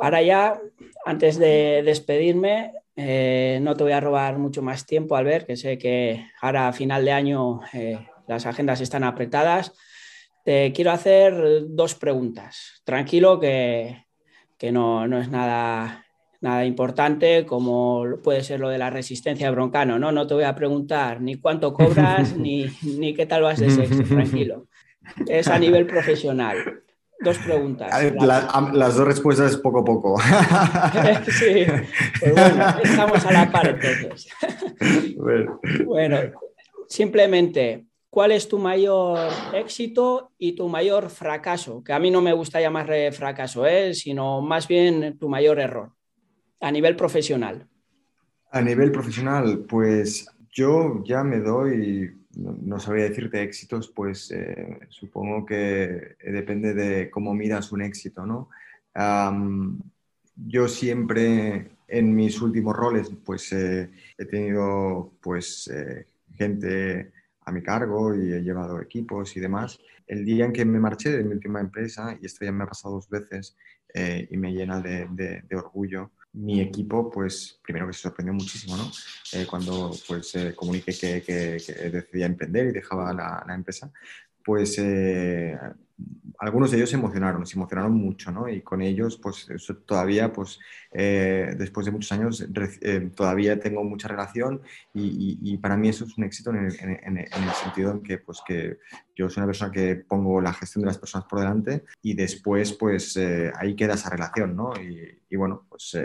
Ahora 0.00 0.20
ya, 0.22 0.60
antes 1.06 1.38
de 1.38 1.82
despedirme, 1.84 2.72
eh, 2.96 3.60
no 3.62 3.76
te 3.76 3.84
voy 3.84 3.92
a 3.92 4.00
robar 4.00 4.38
mucho 4.38 4.60
más 4.60 4.84
tiempo, 4.84 5.14
Albert, 5.14 5.46
que 5.46 5.56
sé 5.56 5.78
que 5.78 6.26
ahora 6.42 6.66
a 6.66 6.72
final 6.72 7.04
de 7.04 7.12
año 7.12 7.60
eh, 7.72 8.08
las 8.26 8.44
agendas 8.44 8.80
están 8.80 9.04
apretadas. 9.04 9.72
Te 10.44 10.72
quiero 10.72 10.90
hacer 10.90 11.62
dos 11.68 11.94
preguntas. 11.94 12.82
Tranquilo 12.84 13.38
que, 13.38 14.04
que 14.58 14.72
no, 14.72 15.06
no 15.06 15.20
es 15.20 15.30
nada 15.30 16.04
nada 16.40 16.64
importante 16.64 17.44
como 17.44 18.04
puede 18.22 18.42
ser 18.42 18.60
lo 18.60 18.68
de 18.68 18.78
la 18.78 18.90
resistencia 18.90 19.46
de 19.46 19.52
broncano, 19.52 19.98
¿no? 19.98 20.10
No 20.10 20.26
te 20.26 20.34
voy 20.34 20.44
a 20.44 20.54
preguntar 20.54 21.20
ni 21.20 21.36
cuánto 21.36 21.72
cobras 21.74 22.36
ni, 22.36 22.66
ni 22.82 23.14
qué 23.14 23.26
tal 23.26 23.42
vas 23.42 23.60
de 23.60 23.70
sexo, 23.70 24.02
tranquilo. 24.02 24.66
Es 25.26 25.48
a 25.48 25.58
nivel 25.58 25.86
profesional. 25.86 26.82
Dos 27.22 27.36
preguntas. 27.38 27.92
las 28.72 28.96
dos 28.96 29.06
respuestas 29.06 29.52
es 29.52 29.58
poco 29.58 29.80
a 29.80 29.84
poco. 29.84 30.18
sí, 31.28 31.66
pues 32.18 32.32
bueno, 32.32 32.64
estamos 32.82 33.26
a 33.26 33.32
la 33.32 33.52
par 33.52 33.68
entonces. 33.68 34.28
bueno, 35.84 36.18
simplemente, 36.88 37.84
¿cuál 38.08 38.32
es 38.32 38.48
tu 38.48 38.58
mayor 38.58 39.18
éxito 39.52 40.32
y 40.38 40.52
tu 40.52 40.68
mayor 40.70 41.10
fracaso? 41.10 41.84
Que 41.84 41.92
a 41.92 41.98
mí 41.98 42.10
no 42.10 42.22
me 42.22 42.32
gusta 42.32 42.58
llamarle 42.58 43.12
fracaso, 43.12 43.66
¿eh? 43.66 43.92
sino 43.92 44.40
más 44.40 44.66
bien 44.66 45.18
tu 45.18 45.28
mayor 45.28 45.60
error 45.60 45.92
a 46.60 46.70
nivel 46.70 46.96
profesional? 46.96 47.66
A 48.52 48.60
nivel 48.60 48.92
profesional, 48.92 49.64
pues 49.68 50.26
yo 50.52 51.02
ya 51.04 51.22
me 51.22 51.38
doy 51.38 52.20
no, 52.36 52.78
sabría 52.78 53.08
decirte 53.08 53.42
éxitos, 53.42 53.88
pues 53.88 54.30
eh, 54.30 54.78
supongo 54.88 55.44
que 55.44 56.16
depende 56.22 56.74
de 56.74 57.10
cómo 57.10 57.34
miras 57.34 57.72
un 57.72 57.82
éxito, 57.82 58.26
¿no? 58.26 58.48
yo 60.34 60.66
siempre 60.66 61.70
en 61.86 62.14
mis 62.14 62.40
últimos 62.40 62.74
roles, 62.74 63.10
pues 63.24 63.52
he 63.52 63.88
tenido 64.28 65.12
pues 65.20 65.70
gente 66.34 67.12
a 67.42 67.52
mi 67.52 67.62
cargo 67.62 68.14
y 68.14 68.32
he 68.32 68.42
llevado 68.42 68.80
equipos 68.80 69.36
y 69.36 69.40
demás. 69.40 69.78
El 70.06 70.24
día 70.24 70.44
en 70.46 70.52
que 70.52 70.64
me 70.64 70.80
marché 70.80 71.10
de 71.10 71.22
mi 71.22 71.34
última 71.34 71.60
empresa, 71.60 72.18
y 72.20 72.26
esto 72.26 72.44
ya 72.44 72.52
me 72.52 72.64
ha 72.64 72.66
pasado 72.66 72.94
dos 72.94 73.08
veces 73.08 73.56
y 73.94 74.36
me 74.36 74.52
llena 74.52 74.80
de 74.80 75.56
orgullo, 75.56 76.10
mi 76.32 76.60
equipo, 76.60 77.10
pues 77.10 77.58
primero 77.62 77.86
que 77.86 77.92
se 77.92 78.00
sorprendió 78.00 78.32
muchísimo, 78.32 78.76
¿no? 78.76 78.90
Eh, 79.32 79.46
cuando 79.48 79.90
pues 80.06 80.32
comuniqué 80.54 80.92
que, 80.92 81.22
que, 81.22 81.72
decidía 81.90 82.26
emprender 82.26 82.66
y 82.66 82.72
dejaba 82.72 83.12
la 83.12 83.54
empresa, 83.54 83.92
pues 84.50 84.76
eh, 84.78 85.56
algunos 86.40 86.72
de 86.72 86.78
ellos 86.78 86.90
se 86.90 86.96
emocionaron, 86.96 87.46
se 87.46 87.54
emocionaron 87.54 87.92
mucho, 87.92 88.32
¿no? 88.32 88.48
Y 88.48 88.62
con 88.62 88.82
ellos, 88.82 89.16
pues 89.16 89.46
todavía, 89.86 90.32
pues 90.32 90.58
eh, 90.90 91.54
después 91.56 91.86
de 91.86 91.92
muchos 91.92 92.10
años, 92.10 92.44
eh, 92.80 93.10
todavía 93.14 93.60
tengo 93.60 93.84
mucha 93.84 94.08
relación 94.08 94.60
y, 94.92 95.56
para 95.58 95.76
mí 95.76 95.88
eso 95.88 96.04
es 96.04 96.18
un 96.18 96.24
éxito 96.24 96.50
en 96.50 96.66
el, 96.66 97.54
sentido 97.54 97.92
en 97.92 98.02
que, 98.02 98.18
pues, 98.18 98.42
que 98.44 98.78
yo 99.14 99.30
soy 99.30 99.42
una 99.42 99.46
persona 99.46 99.70
que 99.70 99.94
pongo 99.94 100.40
la 100.40 100.52
gestión 100.52 100.82
de 100.82 100.86
las 100.86 100.98
personas 100.98 101.28
por 101.28 101.38
delante 101.38 101.84
y 102.02 102.14
después, 102.14 102.72
pues 102.72 103.16
ahí 103.54 103.76
queda 103.76 103.94
esa 103.94 104.10
relación, 104.10 104.56
¿no? 104.56 104.72
Y, 104.82 105.36
bueno, 105.36 105.64
pues... 105.68 105.96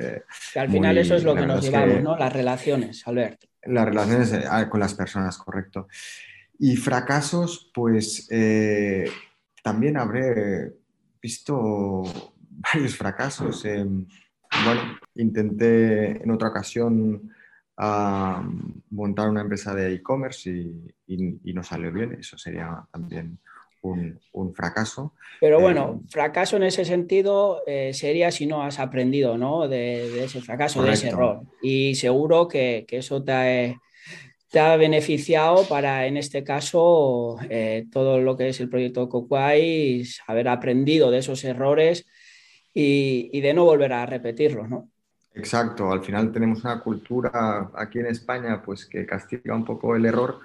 que 0.53 0.59
al 0.59 0.69
final 0.69 0.99
eso 0.99 1.15
es 1.15 1.23
lo 1.23 1.33
que 1.33 1.47
nos 1.47 1.63
llevamos, 1.63 2.03
¿no? 2.03 2.15
Las 2.15 2.31
relaciones, 2.31 3.07
Alberto. 3.07 3.47
Las 3.63 3.85
relaciones 3.85 4.31
con 4.69 4.79
las 4.79 4.93
personas, 4.93 5.35
correcto. 5.39 5.87
Y 6.59 6.75
fracasos, 6.77 7.71
pues 7.73 8.27
eh, 8.31 9.09
también 9.63 9.97
habré 9.97 10.73
visto 11.21 12.03
varios 12.73 12.95
fracasos. 12.95 13.63
bueno, 13.63 14.99
intenté 15.15 16.23
en 16.23 16.31
otra 16.31 16.49
ocasión 16.49 17.29
montar 18.89 19.29
una 19.29 19.41
empresa 19.41 19.73
de 19.75 19.93
e-commerce 19.93 20.49
y, 21.07 21.53
no 21.53 21.63
salió 21.63 21.91
bien. 21.91 22.13
Eso 22.19 22.37
sería 22.37 22.85
también 22.91 23.39
un, 23.81 24.53
fracaso. 24.53 25.13
Pero 25.39 25.59
bueno, 25.59 26.01
eh, 26.01 26.07
fracaso 26.09 26.57
en 26.57 26.63
ese 26.63 26.85
sentido 26.85 27.61
eh, 27.67 27.93
sería 27.93 28.31
si 28.31 28.47
no 28.47 28.63
has 28.63 28.79
aprendido 28.79 29.37
¿no? 29.37 29.67
De, 29.67 30.23
ese 30.23 30.41
fracaso, 30.41 30.81
de 30.83 30.93
ese 30.93 31.09
error. 31.09 31.41
Y 31.61 31.95
seguro 31.95 32.47
que, 32.47 32.85
que 32.87 32.97
eso 32.97 33.23
te, 33.23 33.77
ha 34.59 34.75
beneficiado 34.77 35.67
para, 35.67 36.05
en 36.07 36.17
este 36.17 36.43
caso, 36.43 37.37
eh, 37.49 37.87
todo 37.91 38.19
lo 38.19 38.37
que 38.37 38.49
es 38.49 38.59
el 38.59 38.69
proyecto 38.69 39.09
Coquay, 39.09 40.03
haber 40.27 40.47
aprendido 40.47 41.11
de 41.11 41.19
esos 41.19 41.43
errores 41.43 42.05
y, 42.73 43.39
de 43.41 43.53
no 43.53 43.65
volver 43.65 43.93
a 43.93 44.05
repetirlos, 44.05 44.69
¿no? 44.69 44.89
Exacto, 45.33 45.91
al 45.91 46.01
final 46.01 46.31
tenemos 46.31 46.63
una 46.63 46.79
cultura 46.79 47.69
aquí 47.75 47.99
en 47.99 48.05
España 48.05 48.61
pues 48.61 48.85
que 48.85 49.05
castiga 49.05 49.53
un 49.53 49.65
poco 49.65 49.95
el 49.95 50.05
error 50.05 50.39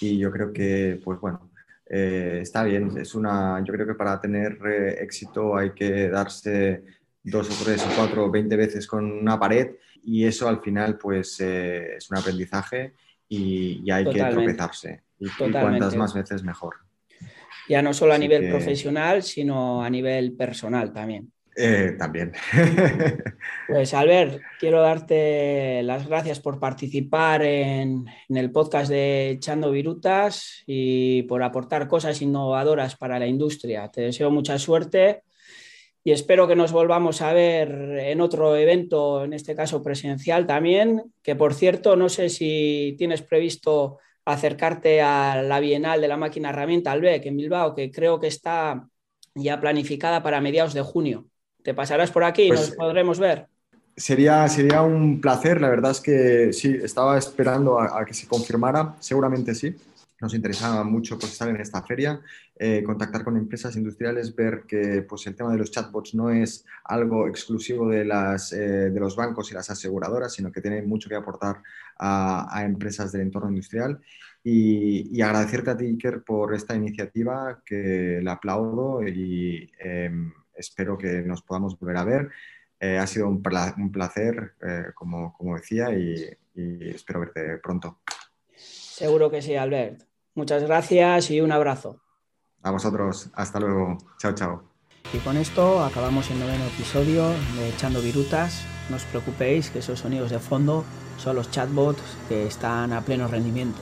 y 0.00 0.18
yo 0.18 0.30
creo 0.30 0.52
que, 0.52 1.00
pues 1.02 1.18
bueno, 1.18 1.50
eh, 1.86 2.40
está 2.42 2.64
bien, 2.64 2.96
es 2.98 3.14
una, 3.14 3.62
yo 3.64 3.72
creo 3.72 3.86
que 3.86 3.94
para 3.94 4.20
tener 4.20 4.58
eh, 4.66 4.96
éxito 5.00 5.56
hay 5.56 5.70
que 5.70 6.08
darse 6.10 6.84
dos 7.22 7.48
o 7.50 7.64
tres 7.64 7.82
o 7.86 7.88
cuatro 7.96 8.26
o 8.26 8.30
veinte 8.30 8.56
veces 8.56 8.86
con 8.86 9.10
una 9.10 9.40
pared 9.40 9.76
y 10.02 10.24
eso 10.26 10.46
al 10.46 10.60
final 10.60 10.98
pues 10.98 11.40
es 11.40 12.10
un 12.10 12.18
aprendizaje 12.18 12.92
y, 13.28 13.90
hay 13.90 14.04
que 14.04 14.22
tropezarse. 14.22 15.02
Y, 15.18 15.28
cuantas 15.30 15.96
más 15.96 16.14
veces 16.14 16.42
mejor. 16.42 16.76
Ya 17.68 17.80
no 17.80 17.94
solo 17.94 18.12
a 18.12 18.18
nivel 18.18 18.50
profesional, 18.50 19.22
sino 19.22 19.82
a 19.82 19.88
nivel 19.88 20.32
personal 20.34 20.92
también. 20.92 21.32
Eh, 21.56 21.94
también. 21.96 22.32
pues 23.68 23.94
Albert, 23.94 24.42
quiero 24.58 24.80
darte 24.82 25.82
las 25.84 26.06
gracias 26.08 26.40
por 26.40 26.58
participar 26.58 27.42
en, 27.42 28.06
en, 28.28 28.36
el 28.36 28.50
podcast 28.50 28.90
de 28.90 29.30
Echando 29.30 29.70
Virutas 29.70 30.64
y 30.66 31.22
por 31.22 31.42
aportar 31.44 31.86
cosas 31.86 32.20
innovadoras 32.20 32.96
para 32.96 33.20
la 33.20 33.28
industria. 33.28 33.88
Te 33.88 34.00
deseo 34.02 34.32
mucha 34.32 34.58
suerte 34.58 35.22
y 36.06 36.12
espero 36.12 36.46
que 36.46 36.54
nos 36.54 36.70
volvamos 36.70 37.22
a 37.22 37.32
ver 37.32 37.70
en 37.98 38.20
otro 38.20 38.54
evento, 38.56 39.24
en 39.24 39.32
este 39.32 39.56
caso 39.56 39.82
presencial 39.82 40.46
también, 40.46 41.02
que 41.22 41.34
por 41.34 41.54
cierto, 41.54 41.96
no 41.96 42.10
sé 42.10 42.28
si 42.28 42.94
tienes 42.98 43.22
previsto 43.22 43.98
acercarte 44.26 45.00
a 45.00 45.42
la 45.42 45.60
Bienal 45.60 46.02
de 46.02 46.08
la 46.08 46.18
Máquina 46.18 46.50
Herramienta 46.50 46.92
Albec 46.92 47.24
en 47.24 47.38
Bilbao, 47.38 47.74
que 47.74 47.90
creo 47.90 48.20
que 48.20 48.26
está 48.26 48.86
ya 49.34 49.58
planificada 49.58 50.22
para 50.22 50.42
mediados 50.42 50.74
de 50.74 50.82
junio. 50.82 51.26
¿Te 51.62 51.72
pasarás 51.72 52.10
por 52.10 52.24
aquí 52.24 52.42
y 52.42 52.48
pues 52.48 52.60
nos 52.60 52.70
podremos 52.72 53.18
ver? 53.18 53.46
Sería, 53.96 54.46
sería 54.48 54.82
un 54.82 55.22
placer, 55.22 55.60
la 55.60 55.70
verdad 55.70 55.92
es 55.92 56.00
que 56.00 56.52
sí, 56.52 56.76
estaba 56.82 57.16
esperando 57.16 57.80
a 57.80 58.04
que 58.04 58.12
se 58.12 58.28
confirmara, 58.28 58.94
seguramente 59.00 59.54
sí 59.54 59.74
nos 60.24 60.32
interesaba 60.32 60.82
mucho 60.84 61.18
pues, 61.18 61.32
estar 61.32 61.50
en 61.50 61.60
esta 61.60 61.82
feria, 61.82 62.18
eh, 62.56 62.82
contactar 62.82 63.22
con 63.24 63.36
empresas 63.36 63.76
industriales, 63.76 64.34
ver 64.34 64.64
que 64.66 65.02
pues, 65.02 65.26
el 65.26 65.36
tema 65.36 65.52
de 65.52 65.58
los 65.58 65.70
chatbots 65.70 66.14
no 66.14 66.30
es 66.30 66.64
algo 66.84 67.28
exclusivo 67.28 67.90
de, 67.90 68.06
las, 68.06 68.54
eh, 68.54 68.90
de 68.90 69.00
los 69.00 69.16
bancos 69.16 69.50
y 69.50 69.54
las 69.54 69.68
aseguradoras, 69.68 70.32
sino 70.32 70.50
que 70.50 70.62
tiene 70.62 70.80
mucho 70.80 71.10
que 71.10 71.14
aportar 71.14 71.62
a, 71.98 72.62
empresas 72.64 73.12
del 73.12 73.20
entorno 73.20 73.50
industrial. 73.50 74.00
Y, 74.42 75.20
agradecerte 75.20 75.70
a 75.70 75.76
ti, 75.76 75.84
Iker, 75.84 76.22
por 76.22 76.54
esta 76.54 76.74
iniciativa, 76.74 77.62
que 77.64 78.20
la 78.22 78.32
aplaudo 78.32 79.06
y 79.06 79.70
em, 79.78 80.32
espero 80.54 80.96
que 80.96 81.20
nos 81.20 81.42
podamos 81.42 81.78
volver 81.78 81.98
a 81.98 82.04
ver. 82.04 82.30
Eh, 82.80 82.96
ha 82.96 83.06
sido 83.06 83.28
un, 83.28 83.42
placer, 83.42 84.54
como, 84.94 85.34
como, 85.34 85.56
decía, 85.56 85.94
y, 85.94 86.14
y 86.54 86.88
espero 86.90 87.20
verte 87.20 87.58
pronto. 87.58 87.98
Seguro 88.56 89.30
que 89.30 89.42
sí, 89.42 89.54
Albert. 89.54 90.13
Muchas 90.34 90.64
gracias 90.64 91.30
y 91.30 91.40
un 91.40 91.52
abrazo. 91.52 92.00
A 92.62 92.70
vosotros, 92.70 93.30
hasta 93.34 93.60
luego. 93.60 93.98
Chao, 94.18 94.34
chao. 94.34 94.62
Y 95.12 95.18
con 95.18 95.36
esto 95.36 95.84
acabamos 95.84 96.30
el 96.30 96.40
noveno 96.40 96.64
episodio 96.64 97.28
de 97.28 97.68
Echando 97.68 98.00
Virutas. 98.00 98.64
No 98.90 98.96
os 98.96 99.04
preocupéis 99.04 99.70
que 99.70 99.78
esos 99.78 100.00
sonidos 100.00 100.30
de 100.30 100.40
fondo 100.40 100.84
son 101.18 101.36
los 101.36 101.50
chatbots 101.50 102.02
que 102.28 102.46
están 102.46 102.92
a 102.92 103.02
pleno 103.02 103.28
rendimiento. 103.28 103.78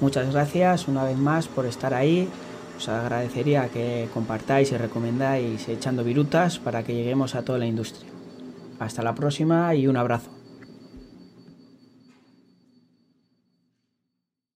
Muchas 0.00 0.32
gracias 0.32 0.88
una 0.88 1.04
vez 1.04 1.16
más 1.16 1.48
por 1.48 1.66
estar 1.66 1.94
ahí. 1.94 2.28
Os 2.76 2.88
agradecería 2.88 3.68
que 3.68 4.08
compartáis 4.12 4.72
y 4.72 4.76
recomendáis 4.76 5.68
Echando 5.68 6.02
Virutas 6.02 6.58
para 6.58 6.82
que 6.82 6.94
lleguemos 6.94 7.34
a 7.34 7.44
toda 7.44 7.58
la 7.58 7.66
industria. 7.66 8.10
Hasta 8.80 9.02
la 9.02 9.14
próxima 9.14 9.74
y 9.74 9.86
un 9.86 9.96
abrazo. 9.96 10.37